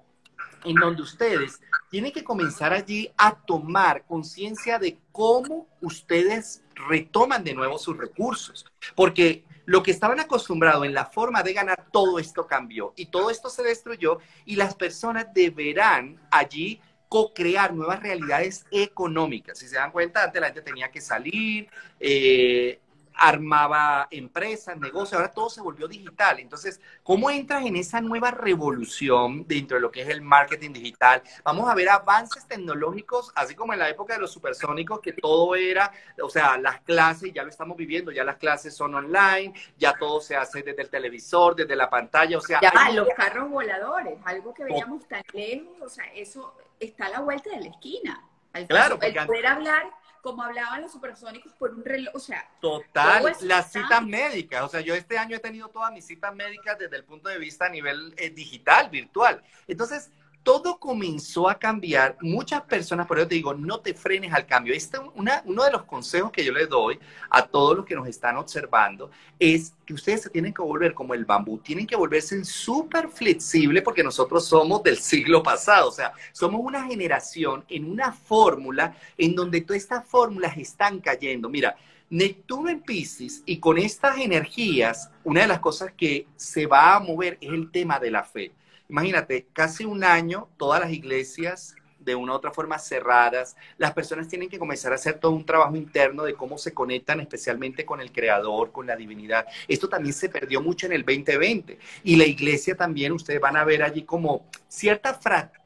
[0.64, 7.54] en donde ustedes tienen que comenzar allí a tomar conciencia de cómo ustedes retoman de
[7.54, 8.66] nuevo sus recursos.
[8.94, 13.30] Porque lo que estaban acostumbrados en la forma de ganar, todo esto cambió y todo
[13.30, 19.58] esto se destruyó y las personas deberán allí co-crear nuevas realidades económicas.
[19.58, 21.68] Si se dan cuenta, antes la gente tenía que salir,
[21.98, 22.80] eh,
[23.20, 26.40] armaba empresas, negocios, ahora todo se volvió digital.
[26.40, 31.22] Entonces, ¿cómo entras en esa nueva revolución dentro de lo que es el marketing digital?
[31.44, 35.54] Vamos a ver avances tecnológicos, así como en la época de los supersónicos, que todo
[35.54, 39.92] era, o sea, las clases, ya lo estamos viviendo, ya las clases son online, ya
[39.98, 42.58] todo se hace desde el televisor, desde la pantalla, o sea...
[42.62, 47.20] Ya, los carros voladores, algo que veíamos tan lejos, o sea, eso está a la
[47.20, 48.24] vuelta de la esquina.
[48.66, 52.48] claro, el poder hablar como hablaban los supersónicos por un reloj, o sea.
[52.60, 56.78] Total, las citas médicas, o sea, yo este año he tenido todas mis citas médicas
[56.78, 59.42] desde el punto de vista a nivel eh, digital, virtual.
[59.66, 60.10] Entonces,
[60.42, 62.16] todo comenzó a cambiar.
[62.20, 64.74] Muchas personas, por eso te digo, no te frenes al cambio.
[64.74, 66.98] Este, una, uno de los consejos que yo les doy
[67.28, 71.14] a todos los que nos están observando es que ustedes se tienen que volver como
[71.14, 76.12] el bambú, tienen que volverse súper flexible porque nosotros somos del siglo pasado, o sea,
[76.32, 81.48] somos una generación en una fórmula en donde todas estas fórmulas están cayendo.
[81.48, 81.76] Mira,
[82.10, 87.00] Neptuno en Pisces y con estas energías, una de las cosas que se va a
[87.00, 88.52] mover es el tema de la fe.
[88.90, 94.26] Imagínate, casi un año, todas las iglesias de una u otra forma cerradas, las personas
[94.26, 98.00] tienen que comenzar a hacer todo un trabajo interno de cómo se conectan especialmente con
[98.00, 99.46] el creador, con la divinidad.
[99.68, 103.64] Esto también se perdió mucho en el 2020 y la iglesia también, ustedes van a
[103.64, 105.59] ver allí como cierta fractura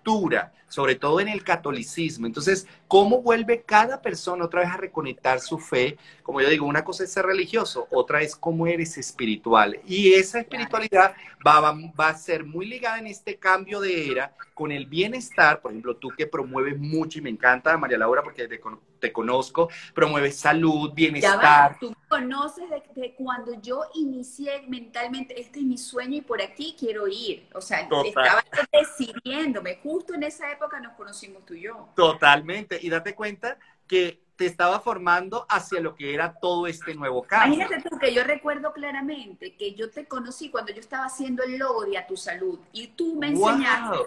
[0.69, 2.27] sobre todo en el catolicismo.
[2.27, 5.97] Entonces, ¿cómo vuelve cada persona otra vez a reconectar su fe?
[6.23, 9.79] Como yo digo, una cosa es ser religioso, otra es cómo eres espiritual.
[9.87, 11.15] Y esa espiritualidad
[11.47, 15.61] va, va, a ser muy ligada en este cambio de era con el bienestar.
[15.61, 18.61] Por ejemplo, tú que promueves mucho y me encanta, María Laura, porque te,
[19.05, 21.79] te conozco, promueves salud, bienestar.
[21.79, 22.65] tú conoces
[22.95, 27.47] de, cuando yo inicié mentalmente, este es mi sueño y por aquí quiero ir.
[27.53, 29.79] O sea, estaba decidiéndome.
[29.83, 31.91] Justo en esa época nos conocimos tú y yo.
[31.95, 32.79] Totalmente.
[32.81, 37.57] Y date cuenta que te estaba formando hacia lo que era todo este nuevo cambio.
[37.57, 41.59] Imagínate tú que yo recuerdo claramente que yo te conocí cuando yo estaba haciendo el
[41.59, 43.99] logo de A Tu Salud y tú me enseñaste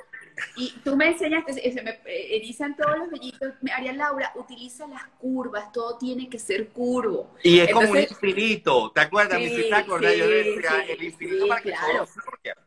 [0.55, 5.05] y tú me enseñaste, se me eh, erizan todos los vellitos, María Laura, utiliza las
[5.19, 7.31] curvas, todo tiene que ser curvo.
[7.43, 9.39] Y es como un infinito, ¿te acuerdas?
[9.39, 12.57] Sí, te acuerdas, yo decía, el infinito para que todo fluya.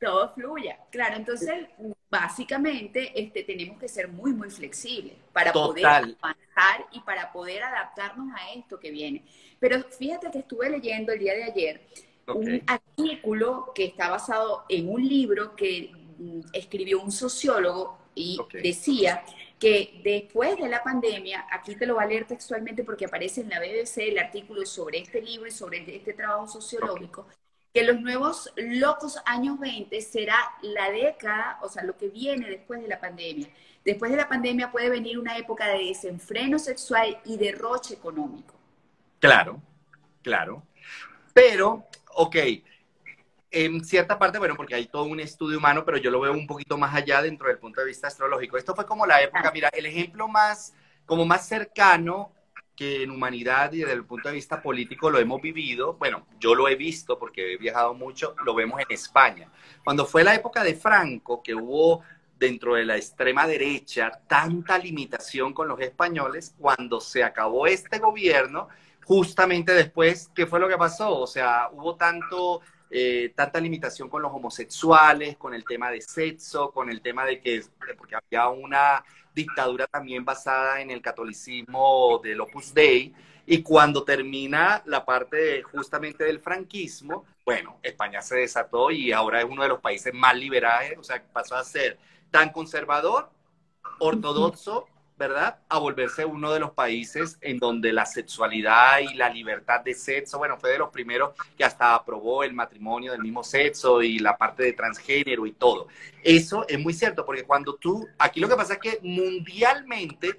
[0.00, 1.66] Todo fluya, claro, entonces
[2.08, 8.34] básicamente este, tenemos que ser muy, muy flexibles para poder avanzar y para poder adaptarnos
[8.34, 9.22] a esto que viene.
[9.58, 11.80] Pero fíjate que estuve leyendo el día de ayer
[12.34, 15.92] un artículo que está basado en un libro que
[16.52, 19.24] escribió un sociólogo y decía
[19.58, 23.50] que después de la pandemia, aquí te lo va a leer textualmente porque aparece en
[23.50, 27.26] la BBC el artículo sobre este libro y sobre este trabajo sociológico,
[27.72, 32.82] que los nuevos locos años 20 será la década, o sea, lo que viene después
[32.82, 33.48] de la pandemia.
[33.84, 38.54] Después de la pandemia puede venir una época de desenfreno sexual y derroche económico.
[39.20, 39.62] Claro,
[40.22, 40.64] claro.
[41.32, 42.36] Pero, ok,
[43.50, 46.46] en cierta parte, bueno, porque hay todo un estudio humano, pero yo lo veo un
[46.46, 48.56] poquito más allá dentro del punto de vista astrológico.
[48.56, 52.32] Esto fue como la época, mira, el ejemplo más, como más cercano
[52.76, 56.54] que en humanidad y desde el punto de vista político lo hemos vivido, bueno, yo
[56.54, 59.50] lo he visto porque he viajado mucho, lo vemos en España.
[59.84, 62.02] Cuando fue la época de Franco, que hubo
[62.38, 68.68] dentro de la extrema derecha tanta limitación con los españoles, cuando se acabó este gobierno,
[69.04, 71.18] justamente después, ¿qué fue lo que pasó?
[71.18, 76.72] O sea, hubo tanto eh, tanta limitación con los homosexuales, con el tema de sexo,
[76.72, 77.62] con el tema de que,
[77.96, 83.14] porque había una dictadura también basada en el catolicismo del Opus Dei,
[83.46, 89.46] y cuando termina la parte justamente del franquismo, bueno, España se desató y ahora es
[89.48, 91.98] uno de los países más liberales, o sea, pasó a ser
[92.30, 93.30] tan conservador,
[93.98, 94.86] ortodoxo,
[95.20, 95.58] ¿verdad?
[95.68, 100.38] A volverse uno de los países en donde la sexualidad y la libertad de sexo,
[100.38, 104.38] bueno, fue de los primeros que hasta aprobó el matrimonio del mismo sexo y la
[104.38, 105.88] parte de transgénero y todo.
[106.24, 110.38] Eso es muy cierto, porque cuando tú, aquí lo que pasa es que mundialmente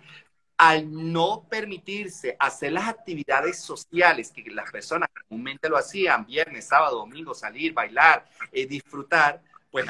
[0.58, 6.98] al no permitirse hacer las actividades sociales que las personas comúnmente lo hacían, viernes, sábado,
[6.98, 9.86] domingo, salir, bailar, eh, disfrutar, pues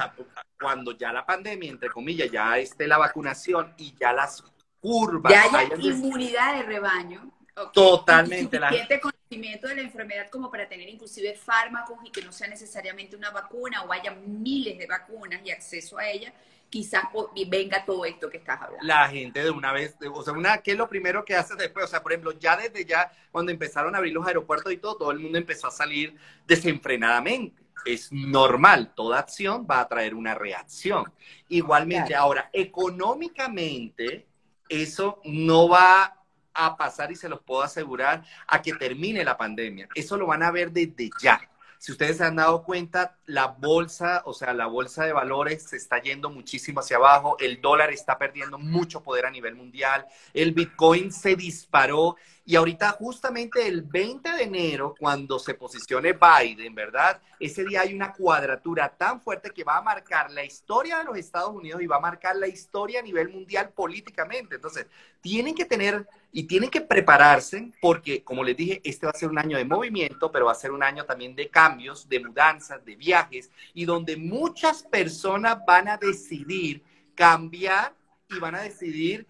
[0.59, 4.43] cuando ya la pandemia, entre comillas, ya esté la vacunación y ya las
[4.81, 5.29] curva.
[5.29, 7.31] Ya haya inmunidad de rebaño.
[7.73, 8.57] Totalmente.
[8.57, 13.15] Suficiente conocimiento de la enfermedad como para tener inclusive fármacos y que no sea necesariamente
[13.15, 16.33] una vacuna o haya miles de vacunas y acceso a ellas,
[16.69, 17.03] quizás
[17.47, 18.85] venga todo esto que estás hablando.
[18.85, 21.85] La gente de una vez, o sea, una, ¿qué es lo primero que hace después?
[21.85, 24.95] O sea, por ejemplo, ya desde ya, cuando empezaron a abrir los aeropuertos y todo,
[24.95, 26.15] todo el mundo empezó a salir
[26.47, 27.61] desenfrenadamente.
[27.85, 31.11] Es normal, toda acción va a traer una reacción.
[31.49, 34.27] Igualmente, ahora, económicamente,
[34.71, 36.17] eso no va
[36.53, 39.87] a pasar y se los puedo asegurar a que termine la pandemia.
[39.95, 41.41] Eso lo van a ver desde ya.
[41.77, 45.77] Si ustedes se han dado cuenta, la bolsa, o sea, la bolsa de valores se
[45.77, 50.51] está yendo muchísimo hacia abajo, el dólar está perdiendo mucho poder a nivel mundial, el
[50.51, 57.21] Bitcoin se disparó y ahorita justamente el 20 de enero, cuando se posicione Biden, ¿verdad?
[57.39, 61.17] Ese día hay una cuadratura tan fuerte que va a marcar la historia de los
[61.17, 64.55] Estados Unidos y va a marcar la historia a nivel mundial políticamente.
[64.55, 64.87] Entonces,
[65.21, 69.29] tienen que tener y tienen que prepararse porque, como les dije, este va a ser
[69.29, 72.83] un año de movimiento, pero va a ser un año también de cambios, de mudanzas,
[72.83, 76.81] de viajes, y donde muchas personas van a decidir
[77.13, 77.93] cambiar
[78.29, 79.27] y van a decidir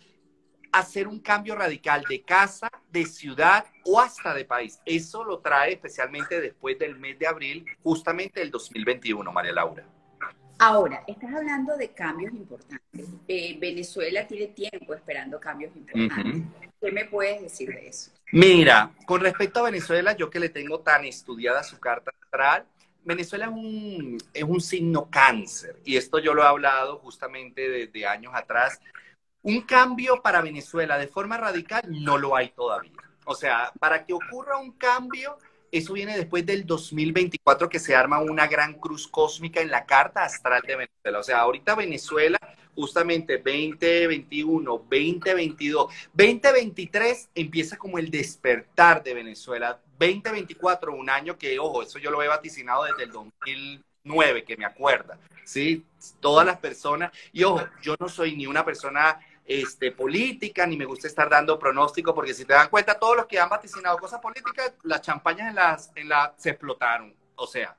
[0.71, 4.79] hacer un cambio radical de casa, de ciudad o hasta de país.
[4.85, 9.85] Eso lo trae especialmente después del mes de abril, justamente el 2021, María Laura.
[10.59, 13.07] Ahora, estás hablando de cambios importantes.
[13.27, 16.43] Eh, Venezuela tiene tiempo esperando cambios importantes.
[16.79, 18.11] ¿Qué me puedes decir de eso?
[18.31, 22.65] Mira, con respecto a Venezuela, yo que le tengo tan estudiada su carta astral,
[23.03, 28.05] Venezuela es un, es un signo cáncer y esto yo lo he hablado justamente desde
[28.05, 28.79] años atrás.
[29.43, 32.91] Un cambio para Venezuela de forma radical no lo hay todavía.
[33.25, 35.37] O sea, para que ocurra un cambio,
[35.71, 40.23] eso viene después del 2024 que se arma una gran cruz cósmica en la carta
[40.23, 41.19] astral de Venezuela.
[41.19, 42.37] O sea, ahorita Venezuela,
[42.75, 49.79] justamente 2021, 2022, 2023 empieza como el despertar de Venezuela.
[49.97, 54.65] 2024, un año que, ojo, eso yo lo he vaticinado desde el 2009, que me
[54.65, 55.85] acuerda, ¿sí?
[56.19, 60.85] Todas las personas, y ojo, yo no soy ni una persona este, política, ni me
[60.85, 64.19] gusta estar dando pronóstico, porque si te dan cuenta, todos los que han vaticinado cosas
[64.19, 67.15] políticas, las champañas en las, en la, se explotaron.
[67.35, 67.77] O sea,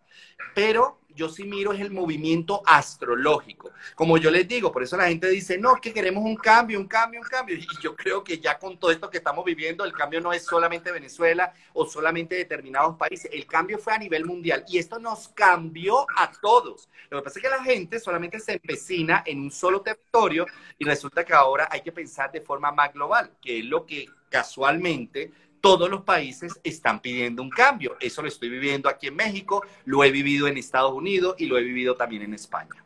[0.54, 3.70] pero yo sí miro es el movimiento astrológico.
[3.94, 6.86] Como yo les digo, por eso la gente dice, no, que queremos un cambio, un
[6.86, 7.56] cambio, un cambio.
[7.56, 10.44] Y yo creo que ya con todo esto que estamos viviendo, el cambio no es
[10.44, 15.28] solamente Venezuela o solamente determinados países, el cambio fue a nivel mundial y esto nos
[15.28, 16.88] cambió a todos.
[17.10, 20.46] Lo que pasa es que la gente solamente se empecina en un solo territorio
[20.78, 24.06] y resulta que ahora hay que pensar de forma más global, que es lo que
[24.28, 25.30] casualmente
[25.62, 27.96] todos los países están pidiendo un cambio.
[28.00, 31.56] Eso lo estoy viviendo aquí en México, lo he vivido en Estados Unidos y lo
[31.56, 32.84] he vivido también en España.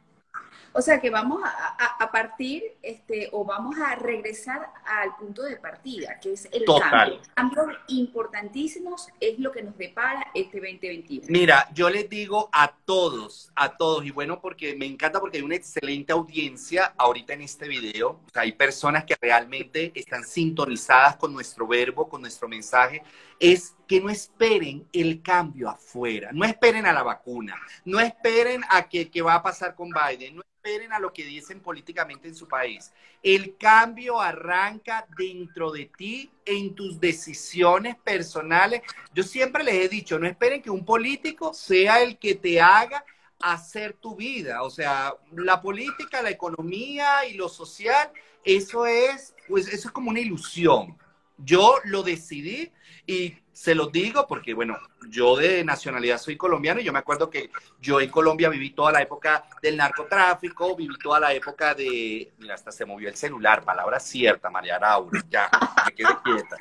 [0.76, 6.20] O sea que vamos a, partir este, o vamos a regresar al punto de partida,
[6.20, 7.20] que es el cambio.
[7.34, 11.28] Cambios importantísimos es lo que nos depara este 2021.
[11.30, 15.44] Mira, yo les digo a todos, a todos, y bueno, porque me encanta porque hay
[15.44, 18.10] una excelente audiencia ahorita en este video.
[18.10, 23.02] O sea, hay personas que realmente están sintonizadas con nuestro verbo, con nuestro mensaje.
[23.38, 28.88] Es que no esperen el cambio afuera, no esperen a la vacuna, no esperen a
[28.88, 32.34] que, que va a pasar con Biden, no esperen a lo que dicen políticamente en
[32.34, 32.92] su país.
[33.22, 38.82] El cambio arranca dentro de ti, en tus decisiones personales.
[39.14, 43.04] Yo siempre les he dicho, no esperen que un político sea el que te haga
[43.40, 44.62] hacer tu vida.
[44.62, 48.10] O sea, la política, la economía y lo social,
[48.44, 50.96] eso es, pues, eso es como una ilusión.
[51.38, 52.72] Yo lo decidí
[53.06, 54.76] y se los digo porque, bueno,
[55.08, 58.92] yo de nacionalidad soy colombiano y yo me acuerdo que yo en Colombia viví toda
[58.92, 63.64] la época del narcotráfico, viví toda la época de, mira, hasta se movió el celular,
[63.64, 65.48] palabra cierta, María Raúl, ya,
[65.86, 66.56] me quedé quieta.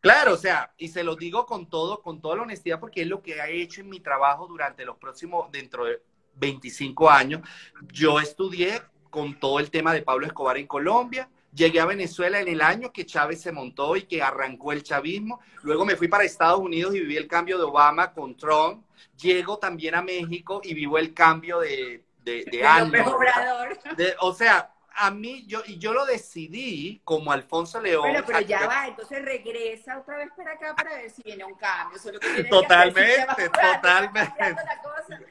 [0.00, 3.06] Claro, o sea, y se los digo con todo, con toda la honestidad, porque es
[3.06, 6.02] lo que he hecho en mi trabajo durante los próximos, dentro de
[6.34, 7.40] 25 años.
[7.92, 12.48] Yo estudié con todo el tema de Pablo Escobar en Colombia, Llegué a Venezuela en
[12.48, 15.40] el año que Chávez se montó y que arrancó el chavismo.
[15.62, 18.84] Luego me fui para Estados Unidos y viví el cambio de Obama con Trump.
[19.20, 22.44] Llego también a México y vivo el cambio de, de,
[23.96, 28.02] de o sea, a mí, yo, y yo lo decidí como Alfonso León.
[28.02, 31.54] Bueno, pero ya va, entonces regresa otra vez para acá para ver si viene un
[31.54, 31.98] cambio.
[32.50, 34.56] totalmente, totalmente.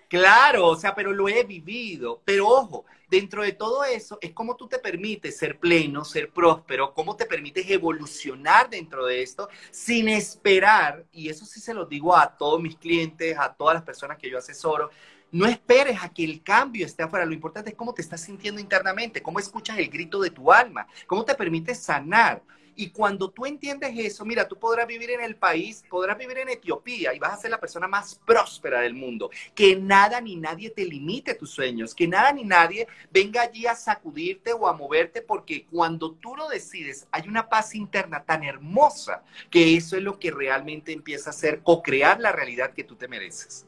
[0.08, 2.22] Claro, o sea, pero lo he vivido.
[2.26, 6.94] Pero ojo, dentro de todo eso es como tú te permites ser pleno, ser próspero,
[6.94, 12.16] cómo te permites evolucionar dentro de esto sin esperar, y eso sí se lo digo
[12.16, 14.90] a todos mis clientes, a todas las personas que yo asesoro,
[15.34, 17.26] No esperes a que el cambio esté afuera.
[17.26, 20.88] Lo importante es cómo te estás sintiendo internamente, cómo escuchas el grito de tu alma,
[21.08, 22.42] cómo te permite sanar.
[22.76, 26.50] Y cuando tú entiendes eso, mira, tú podrás vivir en el país, podrás vivir en
[26.50, 29.30] Etiopía y vas a ser la persona más próspera del mundo.
[29.54, 33.76] Que nada ni nadie te limite tus sueños, que nada ni nadie venga allí a
[33.76, 39.24] sacudirte o a moverte, porque cuando tú lo decides, hay una paz interna tan hermosa
[39.50, 43.08] que eso es lo que realmente empieza a hacer co-crear la realidad que tú te
[43.08, 43.66] mereces.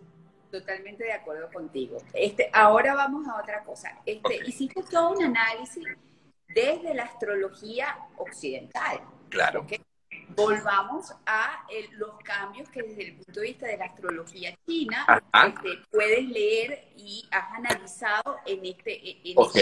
[0.51, 1.97] Totalmente de acuerdo contigo.
[2.13, 3.97] Este, ahora vamos a otra cosa.
[4.05, 5.83] Este, Hiciste todo un análisis
[6.53, 9.01] desde la astrología occidental.
[9.29, 9.65] Claro.
[10.35, 11.65] Volvamos a
[11.97, 16.87] los cambios que desde el punto de vista de la astrología china este, puedes leer
[16.95, 19.53] y has analizado en, este, en estos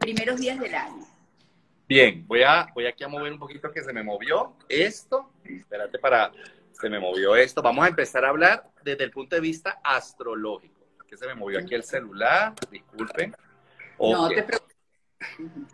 [0.00, 1.06] primeros días del año.
[1.88, 5.30] Bien, voy, a, voy aquí a mover un poquito que se me movió esto.
[5.44, 6.32] Espérate para...
[6.72, 7.62] Se me movió esto.
[7.62, 10.84] Vamos a empezar a hablar desde el punto de vista astrológico.
[11.08, 13.34] Que se me movió aquí el celular, disculpen.
[13.98, 14.75] No te preocupes.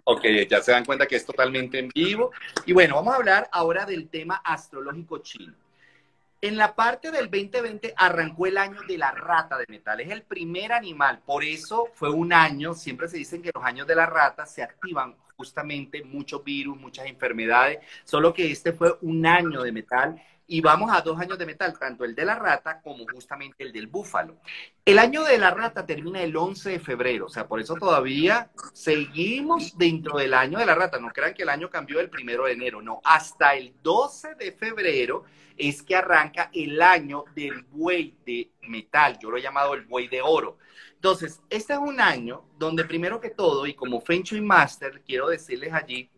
[0.05, 2.31] Ok, ya se dan cuenta que es totalmente en vivo.
[2.67, 5.55] Y bueno, vamos a hablar ahora del tema astrológico chino.
[6.41, 10.01] En la parte del 2020 arrancó el año de la rata de metal.
[10.01, 11.21] Es el primer animal.
[11.25, 12.75] Por eso fue un año.
[12.75, 17.07] Siempre se dicen que los años de la rata se activan justamente muchos virus, muchas
[17.07, 17.79] enfermedades.
[18.05, 21.79] Solo que este fue un año de metal y vamos a dos años de metal,
[21.79, 24.39] tanto el de la rata como justamente el del búfalo.
[24.85, 28.51] El año de la rata termina el 11 de febrero, o sea, por eso todavía
[28.73, 30.99] seguimos dentro del año de la rata.
[30.99, 34.53] No crean que el año cambió el primero de enero, no, hasta el 12 de
[34.53, 35.25] febrero
[35.57, 40.09] es que arranca el año del buey de metal, yo lo he llamado el buey
[40.09, 40.59] de oro.
[40.95, 45.29] Entonces, este es un año donde primero que todo, y como Feng Shui Master, quiero
[45.29, 46.09] decirles allí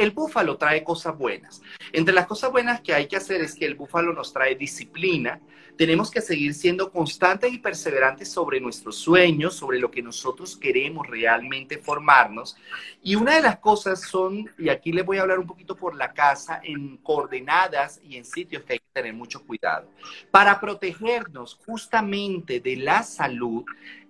[0.00, 1.60] el búfalo trae cosas buenas.
[1.92, 5.40] Entre las cosas buenas que hay que hacer es que el búfalo nos trae disciplina.
[5.76, 11.06] Tenemos que seguir siendo constantes y perseverantes sobre nuestros sueños, sobre lo que nosotros queremos
[11.06, 12.56] realmente formarnos.
[13.02, 15.94] Y una de las cosas son, y aquí les voy a hablar un poquito por
[15.94, 19.90] la casa, en coordenadas y en sitios que hay que tener mucho cuidado.
[20.30, 23.64] Para protegernos justamente de la salud,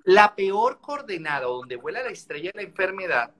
[0.04, 3.34] la peor coordenada donde vuela la estrella de la enfermedad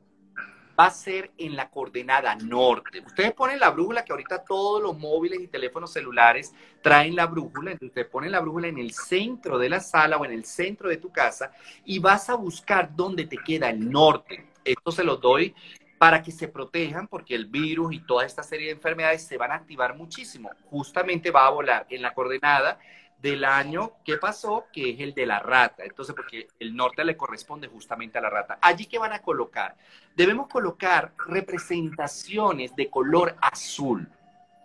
[0.79, 3.01] va a ser en la coordenada norte.
[3.01, 7.73] Ustedes ponen la brújula, que ahorita todos los móviles y teléfonos celulares traen la brújula,
[7.73, 10.89] entonces ustedes ponen la brújula en el centro de la sala o en el centro
[10.89, 11.53] de tu casa
[11.85, 14.47] y vas a buscar dónde te queda el norte.
[14.65, 15.55] Esto se lo doy
[15.99, 19.53] para que se protejan porque el virus y toda esta serie de enfermedades se van
[19.53, 20.51] a activar muchísimo.
[20.71, 22.79] Justamente va a volar en la coordenada
[23.21, 25.85] del año que pasó, que es el de la rata.
[25.85, 28.59] Entonces, porque el norte le corresponde justamente a la rata.
[28.63, 29.77] Allí que van a colocar.
[30.17, 34.09] Debemos colocar representaciones de color azul.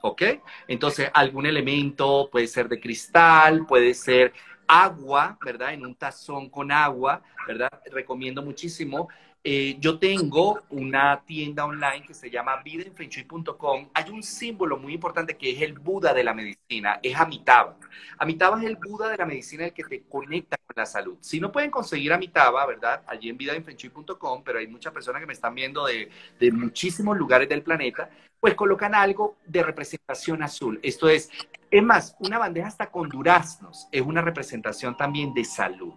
[0.02, 0.22] ¿Ok?
[0.68, 4.34] Entonces, algún elemento puede ser de cristal, puede ser
[4.68, 5.74] agua, ¿verdad?
[5.74, 7.70] En un tazón con agua, ¿verdad?
[7.92, 9.10] Recomiendo muchísimo
[9.48, 13.90] eh, yo tengo una tienda online que se llama vidaenfenchui.com.
[13.94, 17.78] Hay un símbolo muy importante que es el Buda de la medicina, es Amitabha.
[18.18, 21.18] Amitabha es el Buda de la medicina el que te conecta con la salud.
[21.22, 23.04] Si no pueden conseguir Amitabha, ¿verdad?
[23.06, 27.48] Allí en vidaenfenchui.com, pero hay muchas personas que me están viendo de, de muchísimos lugares
[27.48, 30.80] del planeta, pues colocan algo de representación azul.
[30.82, 31.30] Esto es,
[31.70, 35.94] es más, una bandeja hasta con duraznos es una representación también de salud.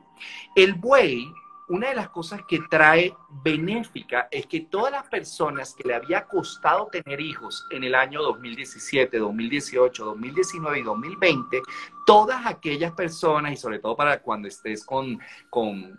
[0.54, 1.32] El buey
[1.68, 6.24] una de las cosas que trae benéfica es que todas las personas que le había
[6.24, 11.62] costado tener hijos en el año 2017, 2018, 2019 y 2020,
[12.06, 15.18] todas aquellas personas, y sobre todo para cuando estés con,
[15.50, 15.98] con,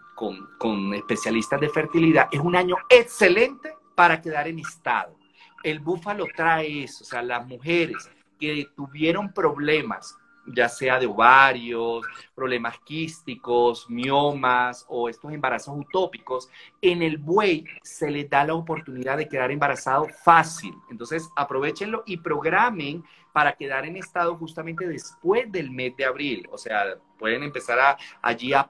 [0.58, 5.16] con especialistas de fertilidad, es un año excelente para quedar en estado.
[5.64, 8.10] El búfalo trae eso, o sea, las mujeres
[8.40, 10.18] que tuvieron problemas
[10.56, 16.50] ya sea de ovarios, problemas quísticos, miomas o estos embarazos utópicos,
[16.82, 20.74] en el buey se le da la oportunidad de quedar embarazado fácil.
[20.90, 26.48] Entonces, aprovechenlo y programen para quedar en estado justamente después del mes de abril.
[26.52, 28.70] O sea, pueden empezar a, allí a,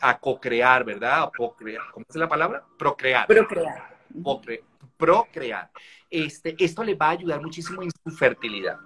[0.00, 1.30] a co-crear, ¿verdad?
[1.36, 2.64] ¿Cómo es la palabra?
[2.78, 3.26] Procrear.
[3.26, 3.90] Procrear.
[4.96, 5.70] procrear.
[6.08, 8.78] Este, esto le va a ayudar muchísimo en su fertilidad.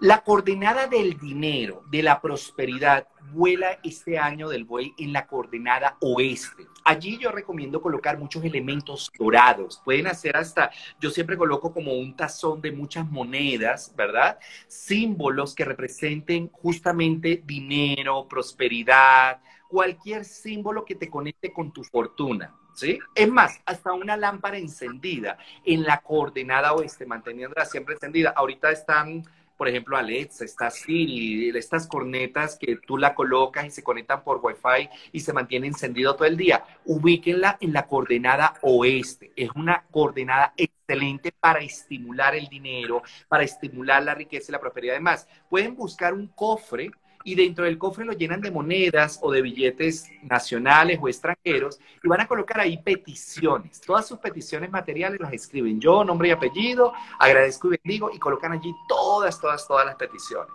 [0.00, 5.96] La coordenada del dinero, de la prosperidad, vuela este año del buey en la coordenada
[6.00, 6.66] oeste.
[6.84, 9.80] Allí yo recomiendo colocar muchos elementos dorados.
[9.84, 10.70] Pueden hacer hasta,
[11.00, 14.38] yo siempre coloco como un tazón de muchas monedas, ¿verdad?
[14.66, 22.54] Símbolos que representen justamente dinero, prosperidad, cualquier símbolo que te conecte con tu fortuna.
[22.74, 22.98] ¿Sí?
[23.14, 28.34] Es más, hasta una lámpara encendida en la coordenada oeste, manteniéndola siempre encendida.
[28.36, 29.22] Ahorita están
[29.56, 34.40] por ejemplo, Alexa, está Siri, estas cornetas que tú la colocas y se conectan por
[34.42, 36.64] Wi-Fi y se mantiene encendido todo el día.
[36.84, 39.32] Ubíquenla en la coordenada oeste.
[39.36, 44.94] Es una coordenada excelente para estimular el dinero, para estimular la riqueza y la prosperidad.
[44.94, 46.90] Además, pueden buscar un cofre
[47.24, 52.08] y dentro del cofre lo llenan de monedas o de billetes nacionales o extranjeros y
[52.08, 53.80] van a colocar ahí peticiones.
[53.80, 58.52] Todas sus peticiones materiales las escriben yo, nombre y apellido, agradezco y bendigo y colocan
[58.52, 60.52] allí todas, todas, todas las peticiones.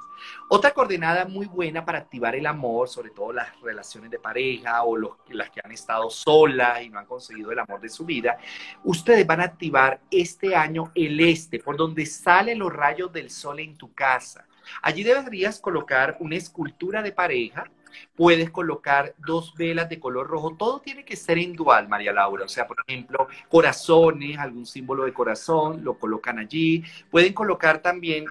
[0.50, 4.98] Otra coordenada muy buena para activar el amor, sobre todo las relaciones de pareja o
[4.98, 8.38] los, las que han estado solas y no han conseguido el amor de su vida,
[8.84, 13.60] ustedes van a activar este año el este, por donde salen los rayos del sol
[13.60, 14.46] en tu casa.
[14.82, 17.66] Allí deberías colocar una escultura de pareja,
[18.16, 22.46] puedes colocar dos velas de color rojo, todo tiene que ser en dual, María Laura,
[22.46, 28.26] o sea, por ejemplo, corazones, algún símbolo de corazón, lo colocan allí, pueden colocar también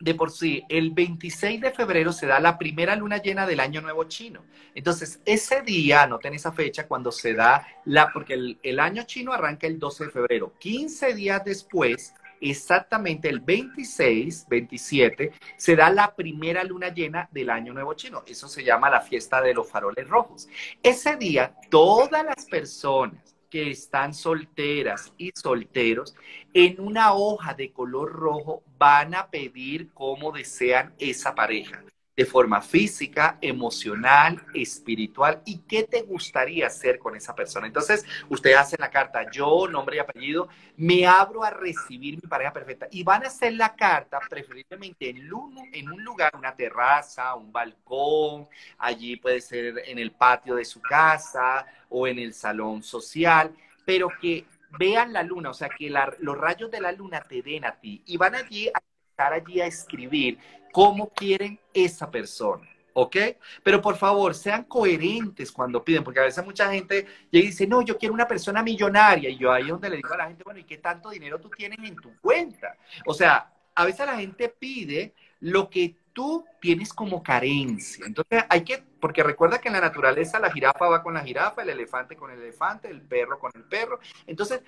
[0.00, 3.80] de por sí, el 26 de febrero se da la primera luna llena del año
[3.80, 4.44] nuevo chino.
[4.74, 9.32] Entonces, ese día, anoten esa fecha, cuando se da la, porque el, el, año chino
[9.32, 10.52] arranca el 12 de febrero.
[10.60, 17.72] 15 días después exactamente el 26, 27, se da la primera luna llena del año
[17.72, 18.22] nuevo chino.
[18.26, 20.48] Eso se llama la fiesta de los faroles rojos.
[20.82, 26.14] Ese día, todas las personas que están solteras y solteros,
[26.52, 31.82] en una hoja de color rojo van a pedir cómo desean esa pareja
[32.18, 37.68] de forma física, emocional, espiritual y qué te gustaría hacer con esa persona.
[37.68, 42.52] Entonces, usted hace la carta, yo, nombre y apellido, me abro a recibir mi pareja
[42.52, 47.36] perfecta y van a hacer la carta preferiblemente en un, en un lugar, una terraza,
[47.36, 48.48] un balcón,
[48.78, 53.54] allí puede ser en el patio de su casa o en el salón social,
[53.84, 54.44] pero que
[54.76, 55.88] vean la luna, o sea, que
[56.18, 58.82] los rayos de la luna te den a ti y van allí a
[59.18, 60.38] estar allí a escribir
[60.78, 62.68] cómo quieren esa persona.
[62.92, 63.16] ¿ok?
[63.64, 67.66] Pero por favor, sean coherentes cuando piden, porque a veces mucha gente llega y dice,
[67.66, 70.28] no, yo quiero una persona millonaria, y yo ahí es donde le digo a la
[70.28, 72.76] gente, bueno, ¿y qué tanto dinero tú tienes en tu cuenta?
[73.06, 78.06] O sea, a veces la gente pide lo que tú tienes como carencia.
[78.06, 81.62] Entonces hay que, porque recuerda que en la naturaleza la jirafa va con la jirafa,
[81.62, 83.98] el elefante con el elefante, el perro con el perro.
[84.28, 84.62] Entonces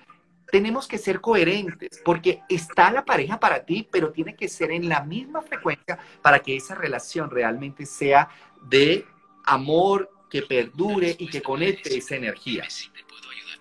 [0.51, 4.89] tenemos que ser coherentes porque está la pareja para ti, pero tiene que ser en
[4.89, 8.29] la misma frecuencia para que esa relación realmente sea
[8.69, 9.05] de
[9.45, 12.65] amor, que perdure y que conecte esa energía.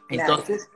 [0.08, 0.68] Entonces,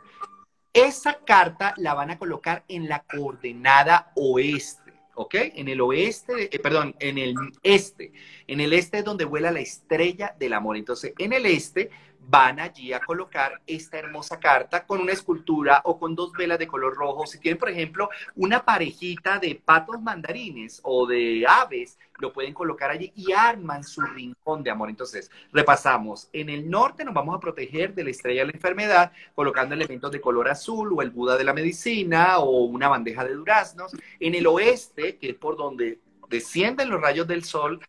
[0.72, 4.92] esa carta la van a colocar en la coordenada oeste.
[5.14, 5.34] ¿ok?
[5.54, 8.12] En el oeste, eh, perdón, en el este.
[8.46, 10.76] En el este es donde vuela la estrella del amor.
[10.76, 11.90] Entonces, en el este
[12.28, 16.66] van allí a colocar esta hermosa carta con una escultura o con dos velas de
[16.66, 17.26] color rojo.
[17.26, 22.90] Si tienen, por ejemplo, una parejita de patos mandarines o de aves, lo pueden colocar
[22.90, 24.88] allí y arman su rincón de amor.
[24.88, 26.28] Entonces, repasamos.
[26.32, 30.10] En el norte nos vamos a proteger de la estrella de la enfermedad colocando elementos
[30.10, 33.92] de color azul o el Buda de la medicina o una bandeja de duraznos.
[34.20, 35.98] En el oeste, que es por donde
[36.28, 37.80] descienden los rayos del sol,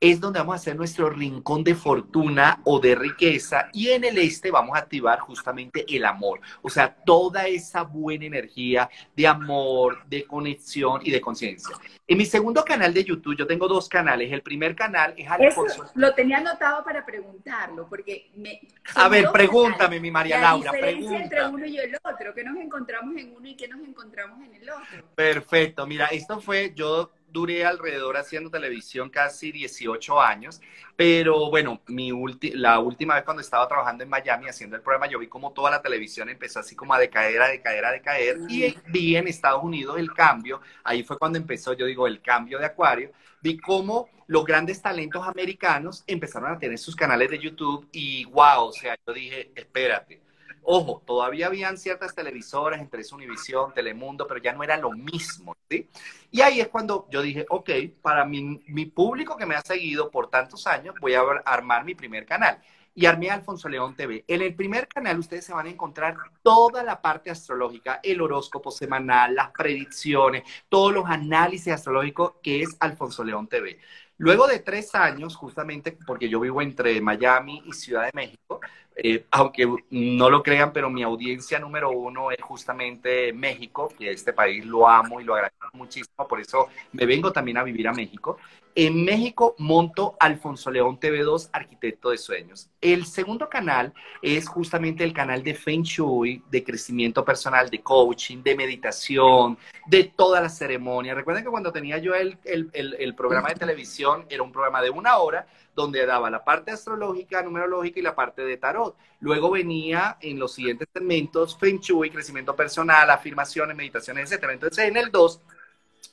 [0.00, 4.18] es donde vamos a hacer nuestro rincón de fortuna o de riqueza y en el
[4.18, 10.04] este vamos a activar justamente el amor, o sea, toda esa buena energía de amor,
[10.06, 11.76] de conexión y de conciencia.
[12.08, 14.32] En mi segundo canal de YouTube, yo tengo dos canales.
[14.32, 15.84] El primer canal es Alfonso.
[15.84, 18.60] Eso lo tenía anotado para preguntarlo, porque me.
[18.94, 20.70] A ver, pregúntame, mi María Laura.
[20.70, 23.80] La diferencia entre uno y el otro, que nos encontramos en uno y que nos
[23.80, 25.04] encontramos en el otro.
[25.16, 30.62] Perfecto, mira, esto fue, yo duré alrededor haciendo televisión casi 18 años,
[30.96, 32.10] pero bueno, mi
[32.54, 35.70] la última vez cuando estaba trabajando en Miami haciendo el programa, yo vi como toda
[35.70, 39.62] la televisión empezó así como a decaer, a decaer, a decaer, y vi en Estados
[39.62, 43.12] Unidos el cambio, ahí fue cuando empezó, yo digo, el cambio de Acuario,
[43.42, 48.64] vi cómo los grandes talentos americanos empezaron a tener sus canales de YouTube y wow,
[48.68, 50.22] o sea, yo dije, espérate,
[50.68, 55.88] Ojo, todavía habían ciertas televisoras, entre Univisión, Telemundo, pero ya no era lo mismo, ¿sí?
[56.32, 57.70] Y ahí es cuando yo dije, ok,
[58.02, 61.94] para mi, mi público que me ha seguido por tantos años, voy a armar mi
[61.94, 62.60] primer canal.
[62.96, 64.24] Y armé Alfonso León TV.
[64.26, 68.72] En el primer canal ustedes se van a encontrar toda la parte astrológica, el horóscopo
[68.72, 73.78] semanal, las predicciones, todos los análisis astrológicos que es Alfonso León TV.
[74.18, 78.60] Luego de tres años, justamente porque yo vivo entre Miami y Ciudad de México,
[78.96, 84.32] eh, aunque no lo crean, pero mi audiencia número uno es justamente México, que este
[84.32, 87.92] país lo amo y lo agradezco muchísimo, por eso me vengo también a vivir a
[87.92, 88.38] México.
[88.78, 92.68] En México monto Alfonso León TV2, Arquitecto de Sueños.
[92.82, 98.42] El segundo canal es justamente el canal de Feng Shui, de crecimiento personal, de coaching,
[98.42, 99.56] de meditación,
[99.86, 101.14] de toda la ceremonia.
[101.14, 104.90] Recuerden que cuando tenía yo el, el, el programa de televisión, era un programa de
[104.90, 108.94] una hora, donde daba la parte astrológica, numerológica y la parte de tarot.
[109.20, 114.50] Luego venía en los siguientes segmentos Feng Shui, crecimiento personal, afirmaciones, meditaciones, etc.
[114.52, 115.40] Entonces, en el 2,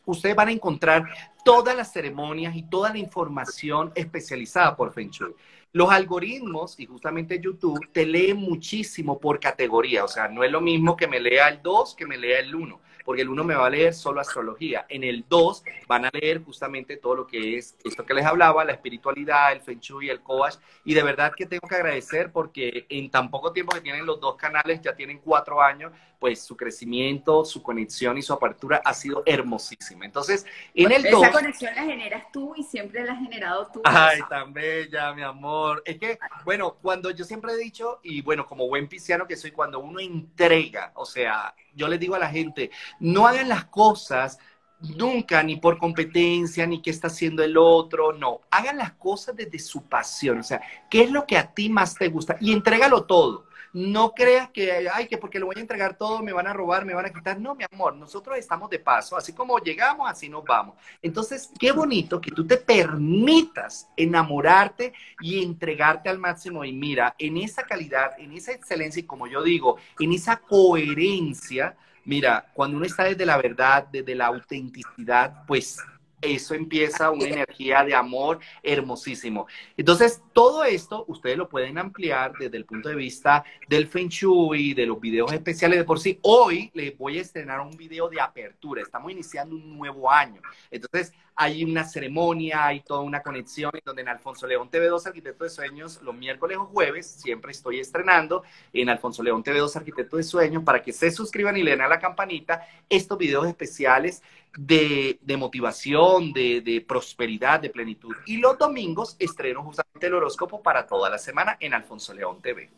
[0.06, 1.06] ustedes van a encontrar
[1.44, 5.34] todas las ceremonias y toda la información especializada por Feng Shui.
[5.72, 10.62] Los algoritmos y justamente YouTube te leen muchísimo por categoría, o sea, no es lo
[10.62, 13.56] mismo que me lea el 2 que me lea el 1 porque el uno me
[13.56, 14.86] va a leer solo astrología.
[14.90, 18.64] En el dos van a leer justamente todo lo que es esto que les hablaba,
[18.64, 20.56] la espiritualidad, el feng shui, el coach.
[20.86, 24.20] Y de verdad que tengo que agradecer porque en tan poco tiempo que tienen los
[24.20, 28.94] dos canales, ya tienen cuatro años, pues su crecimiento, su conexión y su apertura ha
[28.94, 30.06] sido hermosísima.
[30.06, 33.82] Entonces, en el Esa conexión la generas tú y siempre la has generado tú.
[33.84, 35.84] Ay, tan bella, mi amor.
[35.86, 39.52] Es que, bueno, cuando yo siempre he dicho, y bueno, como buen pisciano que soy,
[39.52, 44.40] cuando uno entrega, o sea, yo le digo a la gente, no hagan las cosas
[44.80, 49.60] nunca ni por competencia, ni qué está haciendo el otro, no, hagan las cosas desde
[49.60, 53.04] su pasión, o sea, qué es lo que a ti más te gusta y entrégalo
[53.06, 53.46] todo.
[53.74, 56.86] No creas que, ay, que porque lo voy a entregar todo me van a robar,
[56.86, 57.40] me van a quitar.
[57.40, 60.76] No, mi amor, nosotros estamos de paso, así como llegamos, así nos vamos.
[61.02, 66.64] Entonces, qué bonito que tú te permitas enamorarte y entregarte al máximo.
[66.64, 71.76] Y mira, en esa calidad, en esa excelencia y como yo digo, en esa coherencia,
[72.06, 75.80] mira, cuando uno está desde la verdad, desde la autenticidad, pues
[76.24, 79.48] eso empieza una energía de amor hermosísimo.
[79.76, 84.74] Entonces, todo esto ustedes lo pueden ampliar desde el punto de vista del Feng Shui,
[84.74, 86.20] de los videos especiales de por sí.
[86.22, 88.82] Hoy les voy a estrenar un video de apertura.
[88.82, 90.42] Estamos iniciando un nuevo año.
[90.72, 95.44] Entonces, hay una ceremonia, hay toda una conexión en donde en Alfonso León TV2 Arquitecto
[95.44, 100.24] de Sueños, los miércoles o jueves, siempre estoy estrenando en Alfonso León TV2 Arquitecto de
[100.24, 104.22] Sueños para que se suscriban y le den a la campanita estos videos especiales
[104.58, 108.16] de, motivación, de, de, prosperidad, de plenitud.
[108.26, 112.70] Y los domingos estreno justamente el horóscopo para toda la semana en Alfonso León TV.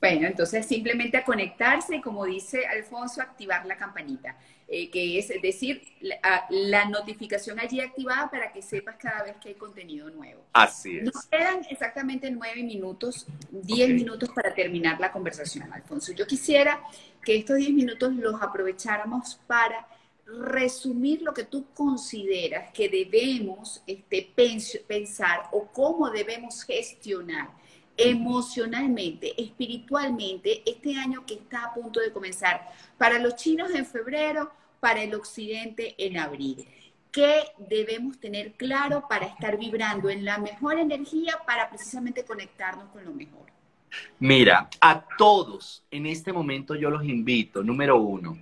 [0.00, 4.36] Bueno, entonces simplemente a conectarse y como dice Alfonso, activar la campanita,
[4.68, 5.82] eh, que es decir,
[6.50, 10.44] la, notificación allí activada para que sepas cada vez que hay contenido nuevo.
[10.52, 11.04] Así es.
[11.04, 16.12] Nos quedan exactamente nueve minutos, diez minutos para terminar la conversación, Alfonso.
[16.12, 16.80] Yo quisiera
[17.24, 19.84] que estos diez minutos los aprovecháramos para
[20.28, 24.30] resumir lo que tú consideras que debemos este,
[24.86, 27.50] pensar o cómo debemos gestionar
[27.96, 32.68] emocionalmente, espiritualmente, este año que está a punto de comenzar.
[32.96, 36.66] Para los chinos en febrero, para el occidente en abril.
[37.10, 43.04] ¿Qué debemos tener claro para estar vibrando en la mejor energía para precisamente conectarnos con
[43.04, 43.46] lo mejor?
[44.20, 48.38] Mira, a todos en este momento yo los invito, número uno,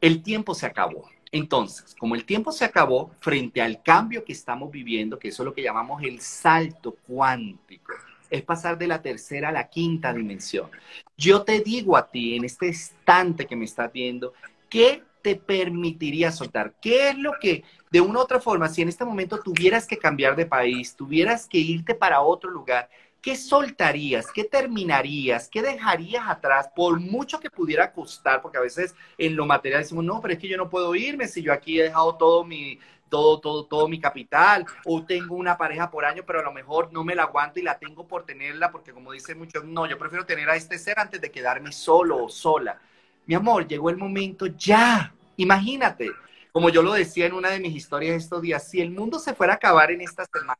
[0.00, 1.08] el tiempo se acabó.
[1.30, 5.46] Entonces, como el tiempo se acabó, frente al cambio que estamos viviendo, que eso es
[5.46, 7.92] lo que llamamos el salto cuántico,
[8.30, 10.70] es pasar de la tercera a la quinta dimensión.
[11.16, 14.32] Yo te digo a ti, en este instante que me estás viendo,
[14.68, 16.74] ¿qué te permitiría soltar?
[16.80, 19.98] ¿Qué es lo que, de una u otra forma, si en este momento tuvieras que
[19.98, 22.88] cambiar de país, tuvieras que irte para otro lugar,
[23.28, 24.32] ¿qué soltarías?
[24.32, 25.50] ¿Qué terminarías?
[25.50, 26.70] ¿Qué dejarías atrás?
[26.74, 30.40] Por mucho que pudiera costar, porque a veces en lo material decimos, no, pero es
[30.40, 32.78] que yo no puedo irme si yo aquí he dejado todo mi,
[33.10, 36.90] todo, todo, todo mi capital, o tengo una pareja por año, pero a lo mejor
[36.90, 39.98] no me la aguanto y la tengo por tenerla, porque como dicen muchos, no, yo
[39.98, 42.80] prefiero tener a este ser antes de quedarme solo o sola.
[43.26, 46.10] Mi amor, llegó el momento ya, imagínate,
[46.50, 49.34] como yo lo decía en una de mis historias estos días, si el mundo se
[49.34, 50.58] fuera a acabar en esta semana,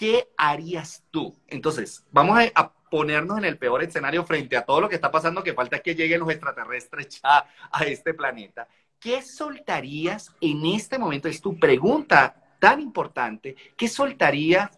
[0.00, 1.36] ¿qué harías tú?
[1.46, 5.44] Entonces, vamos a, ponernos en el peor escenario frente a todo lo que está pasando,
[5.44, 7.46] que falta que lleguen los extraterrestres a
[7.84, 8.66] este planeta.
[8.98, 11.28] ¿Qué soltarías en este momento?
[11.28, 13.54] Es tu pregunta tan importante.
[13.76, 14.70] ¿Qué soltarías?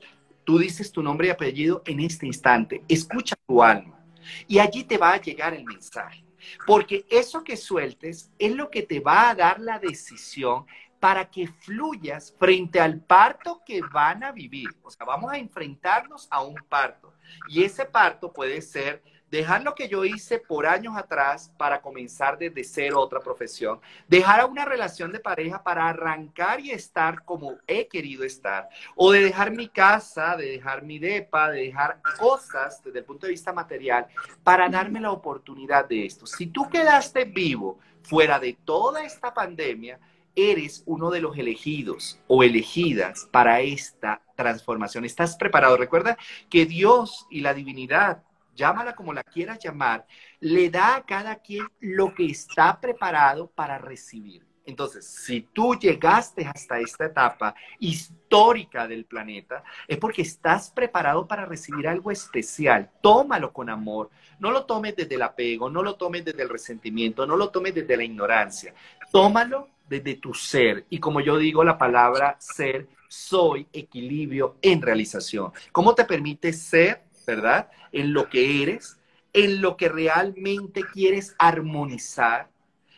[0.44, 2.82] Tú dices tu nombre y apellido en este instante.
[2.86, 4.04] Escucha tu alma.
[4.48, 6.22] Y allí te va a llegar el mensaje.
[6.66, 10.66] Porque eso que sueltes es lo que te va a dar la decisión
[11.02, 14.68] para que fluyas frente al parto que van a vivir.
[14.84, 17.12] O sea, vamos a enfrentarnos a un parto.
[17.48, 22.38] Y ese parto puede ser dejar lo que yo hice por años atrás para comenzar
[22.38, 27.56] desde cero otra profesión, dejar a una relación de pareja para arrancar y estar como
[27.66, 32.80] he querido estar, o de dejar mi casa, de dejar mi depa, de dejar cosas
[32.80, 34.06] desde el punto de vista material
[34.44, 36.26] para darme la oportunidad de esto.
[36.26, 39.98] Si tú quedaste vivo fuera de toda esta pandemia,
[40.34, 45.04] eres uno de los elegidos o elegidas para esta transformación.
[45.04, 45.76] Estás preparado.
[45.76, 46.16] Recuerda
[46.48, 48.22] que Dios y la divinidad
[48.54, 50.06] llámala como la quieras llamar,
[50.40, 54.46] le da a cada quien lo que está preparado para recibir.
[54.64, 61.44] Entonces, si tú llegaste hasta esta etapa histórica del planeta, es porque estás preparado para
[61.46, 62.88] recibir algo especial.
[63.00, 64.10] Tómalo con amor.
[64.38, 67.74] No lo tomes desde el apego, no lo tomes desde el resentimiento, no lo tomes
[67.74, 68.72] desde la ignorancia.
[69.10, 70.86] Tómalo desde tu ser.
[70.90, 75.52] Y como yo digo la palabra ser, soy equilibrio en realización.
[75.70, 77.70] ¿Cómo te permite ser ¿verdad?
[77.92, 78.98] En lo que eres,
[79.32, 82.50] en lo que realmente quieres armonizar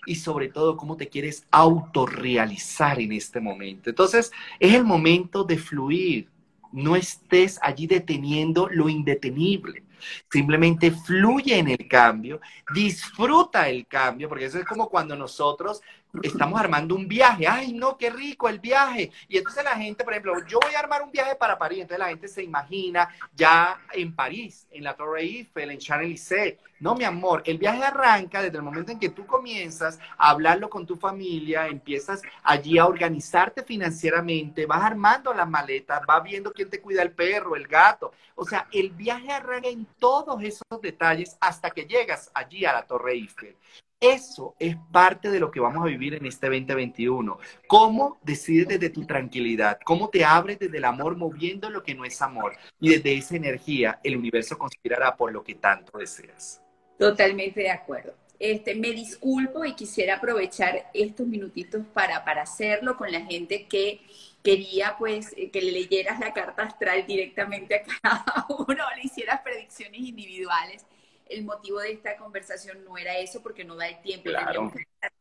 [0.06, 3.90] y sobre todo cómo te quieres autorrealizar en este momento.
[3.90, 4.30] Entonces,
[4.60, 6.28] es el momento de fluir.
[6.72, 9.84] No estés allí deteniendo lo indetenible.
[10.30, 12.40] Simplemente fluye en el cambio,
[12.74, 15.80] disfruta el cambio, porque eso es como cuando nosotros
[16.22, 17.46] estamos armando un viaje.
[17.46, 19.10] Ay, no, qué rico el viaje.
[19.28, 21.80] Y entonces la gente, por ejemplo, yo voy a armar un viaje para París.
[21.80, 26.58] Entonces la gente se imagina ya en París, en la Torre Eiffel, en Champs-Élysées.
[26.80, 30.68] No, mi amor, el viaje arranca desde el momento en que tú comienzas a hablarlo
[30.68, 36.68] con tu familia, empiezas allí a organizarte financieramente, vas armando las maletas, vas viendo quién
[36.68, 38.12] te cuida el perro, el gato.
[38.34, 42.86] O sea, el viaje arranca en todos esos detalles hasta que llegas allí a la
[42.86, 43.56] Torre Eiffel.
[44.00, 47.38] Eso es parte de lo que vamos a vivir en este 2021.
[47.66, 49.78] ¿Cómo decides desde tu tranquilidad?
[49.84, 52.56] ¿Cómo te abres desde el amor moviendo lo que no es amor?
[52.80, 56.60] Y desde esa energía el universo conspirará por lo que tanto deseas.
[56.98, 58.14] Totalmente de acuerdo.
[58.38, 64.00] Este, me disculpo y quisiera aprovechar estos minutitos para, para hacerlo con la gente que
[64.42, 70.00] quería pues que le leyeras la carta astral directamente a cada uno, le hicieras predicciones
[70.00, 70.84] individuales
[71.26, 74.30] el motivo de esta conversación no era eso porque no da el tiempo.
[74.30, 74.72] Claro.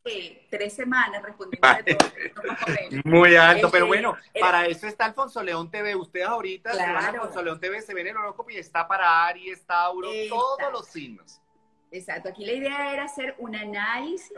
[0.04, 2.12] Que tres semanas respondiendo a todo.
[3.06, 5.96] Muy alto, pero bueno, para eso está Alfonso León TV.
[5.96, 10.72] Ustedes ahorita, Alfonso León TV, se ven el horóscopo y está para Aries, Tauro, todos
[10.72, 11.43] los signos.
[11.94, 14.34] Exacto, aquí la idea era hacer un análisis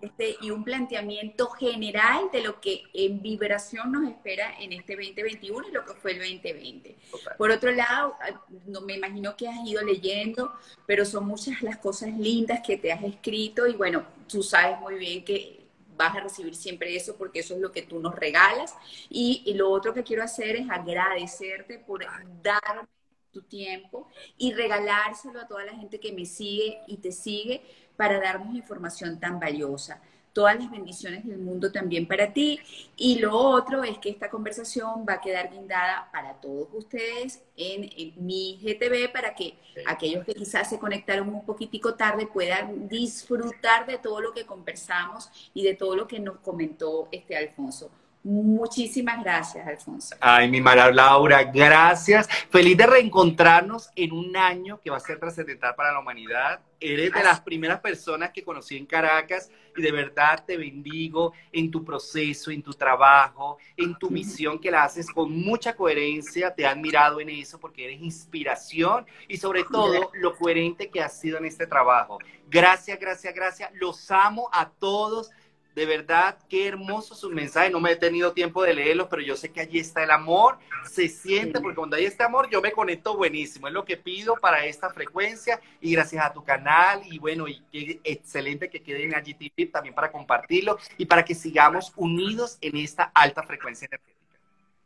[0.00, 5.68] este, y un planteamiento general de lo que en vibración nos espera en este 2021
[5.70, 6.96] y lo que fue el 2020.
[7.36, 10.52] Por otro lado, ah, no me imagino que has ido leyendo,
[10.86, 14.94] pero son muchas las cosas lindas que te has escrito y bueno, tú sabes muy
[14.94, 15.66] bien que
[15.96, 18.72] vas a recibir siempre eso porque eso es lo que tú nos regalas.
[19.10, 22.06] Y, y lo otro que quiero hacer es agradecerte por
[22.40, 22.86] darme
[23.34, 24.08] tu tiempo
[24.38, 27.62] y regalárselo a toda la gente que me sigue y te sigue
[27.96, 30.00] para darnos información tan valiosa.
[30.32, 32.58] Todas las bendiciones del mundo también para ti.
[32.96, 38.14] Y lo otro es que esta conversación va a quedar guindada para todos ustedes en,
[38.16, 39.54] mi GTV para que
[39.86, 45.30] aquellos que quizás se conectaron un poquitico tarde puedan disfrutar de todo lo que conversamos
[45.54, 47.90] y de todo lo que nos comentó este Alfonso.
[48.24, 50.16] Muchísimas gracias, Alfonso.
[50.18, 52.26] Ay, mi Mara Laura, gracias.
[52.48, 56.60] Feliz de reencontrarnos en un año que va a ser trascendental para la humanidad.
[56.80, 61.70] Eres de las primeras personas que conocí en Caracas y de verdad te bendigo en
[61.70, 66.54] tu proceso, en tu trabajo, en tu misión que la haces con mucha coherencia.
[66.54, 71.20] Te he admirado en eso porque eres inspiración y sobre todo lo coherente que has
[71.20, 72.18] sido en este trabajo.
[72.48, 73.70] Gracias, gracias, gracias.
[73.74, 75.30] Los amo a todos.
[75.74, 77.68] De verdad, qué hermoso su mensaje.
[77.68, 80.58] No me he tenido tiempo de leerlos, pero yo sé que allí está el amor.
[80.88, 83.66] Se siente, porque cuando hay este amor, yo me conecto buenísimo.
[83.66, 85.60] Es lo que pido para esta frecuencia.
[85.80, 87.02] Y gracias a tu canal.
[87.04, 89.34] Y bueno, y qué excelente que queden allí
[89.72, 94.38] también para compartirlo y para que sigamos unidos en esta alta frecuencia energética.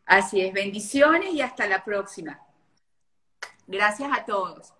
[0.06, 0.54] Así es.
[0.54, 2.40] Bendiciones y hasta la próxima.
[3.66, 4.72] Gracias a todos.